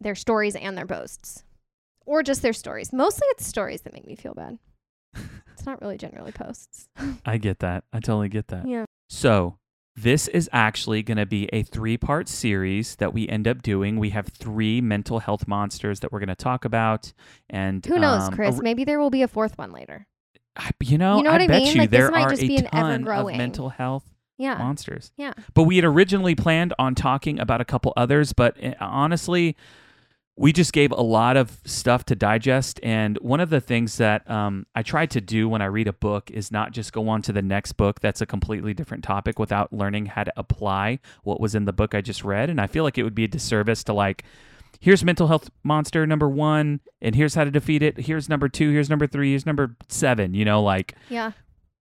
[0.04, 1.42] their stories and their posts,
[2.06, 2.92] or just their stories.
[2.92, 4.58] Mostly it's stories that make me feel bad.
[5.52, 6.86] it's not really generally posts.
[7.26, 7.84] I get that.
[7.92, 8.68] I totally get that.
[8.68, 8.84] Yeah.
[9.08, 9.58] So,
[9.96, 13.96] this is actually going to be a three part series that we end up doing.
[13.98, 17.12] We have three mental health monsters that we're going to talk about.
[17.48, 18.60] And Who knows, um, Chris?
[18.60, 20.06] Maybe there will be a fourth one later.
[20.56, 21.74] I- you know, You know I what I bet mean?
[21.74, 24.04] you Like, this there might are just a be an ton of ever-growing- mental health
[24.36, 24.56] Yeah.
[24.58, 25.12] monsters.
[25.16, 25.32] Yeah.
[25.54, 29.56] But we had originally planned on talking about a couple others, but eh, honestly,
[30.36, 32.80] we just gave a lot of stuff to digest.
[32.82, 35.92] And one of the things that um, I try to do when I read a
[35.92, 39.38] book is not just go on to the next book that's a completely different topic
[39.38, 42.50] without learning how to apply what was in the book I just read.
[42.50, 44.24] And I feel like it would be a disservice to like,
[44.80, 47.96] here's mental health monster number one, and here's how to defeat it.
[48.00, 50.34] Here's number two, here's number three, here's number seven.
[50.34, 51.30] You know, like, Yeah.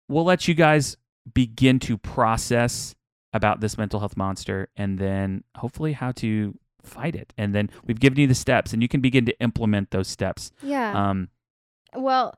[0.06, 0.98] we'll let you guys
[1.32, 2.94] begin to process
[3.32, 7.32] about this mental health monster and then hopefully how to fight it.
[7.36, 10.52] And then we've given you the steps and you can begin to implement those steps.
[10.62, 11.10] Yeah.
[11.10, 11.28] Um,
[11.94, 12.34] Well,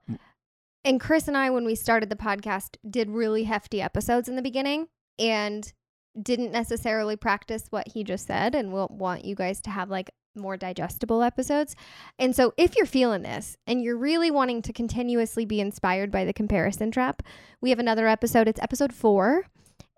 [0.85, 4.43] and Chris and I, when we started the podcast, did really hefty episodes in the
[4.43, 4.87] beginning
[5.19, 5.73] and
[6.21, 8.55] didn't necessarily practice what he just said.
[8.55, 11.75] And we'll want you guys to have like more digestible episodes.
[12.19, 16.25] And so, if you're feeling this and you're really wanting to continuously be inspired by
[16.25, 17.23] the comparison trap,
[17.61, 18.47] we have another episode.
[18.49, 19.47] It's episode four,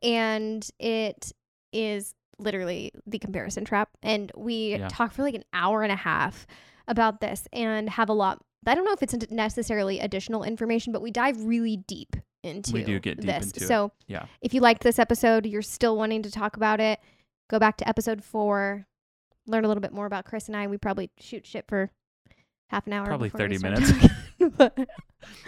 [0.03, 1.32] and it
[1.72, 3.91] is literally the comparison trap.
[4.03, 4.89] And we Yeah.
[4.89, 6.47] talk for like an hour and a half
[6.86, 8.41] about this and have a lot.
[8.66, 12.84] I don't know if it's necessarily additional information, but we dive really deep into We
[12.84, 13.47] do get deep this.
[13.47, 13.68] into it.
[13.68, 14.26] so Yeah.
[14.41, 17.01] if you liked this episode, you're still wanting to talk about it,
[17.51, 18.86] go back to episode four,
[19.47, 20.66] learn a little bit more about Chris and I.
[20.66, 21.91] We probably shoot shit for
[22.70, 23.07] half an hour.
[23.07, 23.91] Probably 30 minutes.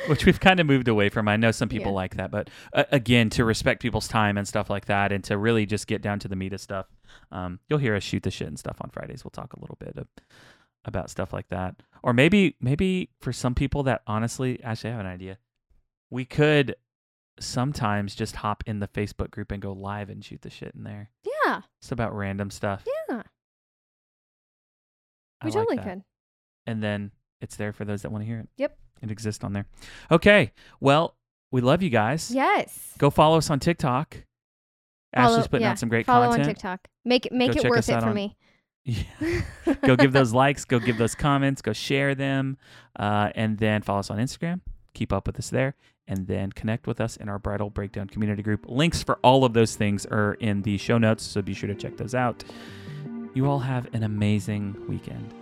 [0.09, 1.29] Which we've kind of moved away from.
[1.29, 1.97] I know some people Yeah.
[1.97, 5.37] like that, but uh, again, to respect people's time and stuff like that, and to
[5.39, 6.87] really just get down to the meat of stuff,
[7.33, 9.25] um, you'll hear us shoot the shit and stuff on Fridays.
[9.25, 10.07] We'll talk a little bit of,
[10.85, 15.01] about stuff like that, or maybe maybe for some people that honestly, actually, I have
[15.01, 15.39] an idea.
[16.11, 16.75] We could
[17.39, 20.83] sometimes just hop in the Facebook group and go live and shoot the shit in
[20.85, 21.11] there.
[21.47, 22.85] yeah, It's about random stuff.
[23.09, 23.23] yeah,
[25.45, 25.85] we like totally that.
[25.85, 26.03] could.
[26.67, 28.49] and then it's there for those that want to hear it.
[28.59, 28.77] Yep.
[29.03, 29.67] It exists on there.
[30.11, 30.53] Okay.
[30.81, 31.17] Well,
[31.51, 32.31] we love you guys.
[32.31, 32.95] Yes.
[32.99, 34.17] Go follow us on TikTok.
[35.15, 36.49] Follow- Ashley's putting yeah, out some great Follow content.
[36.49, 36.89] on TikTok.
[37.05, 38.37] Make it make Go it worth it for on- me.
[38.83, 39.03] Yeah.
[39.83, 40.65] go give those likes.
[40.65, 41.61] Go give those comments.
[41.61, 42.57] Go share them.
[42.99, 44.63] Uh, and then follow us on Instagram.
[44.95, 45.75] Keep up with us there.
[46.09, 48.65] And then connect with us in our Bridal Breakdown community group.
[48.67, 51.23] Links for all of those things are in the show notes.
[51.25, 52.43] So be sure to check those out.
[53.35, 55.35] You all have an amazing weekend.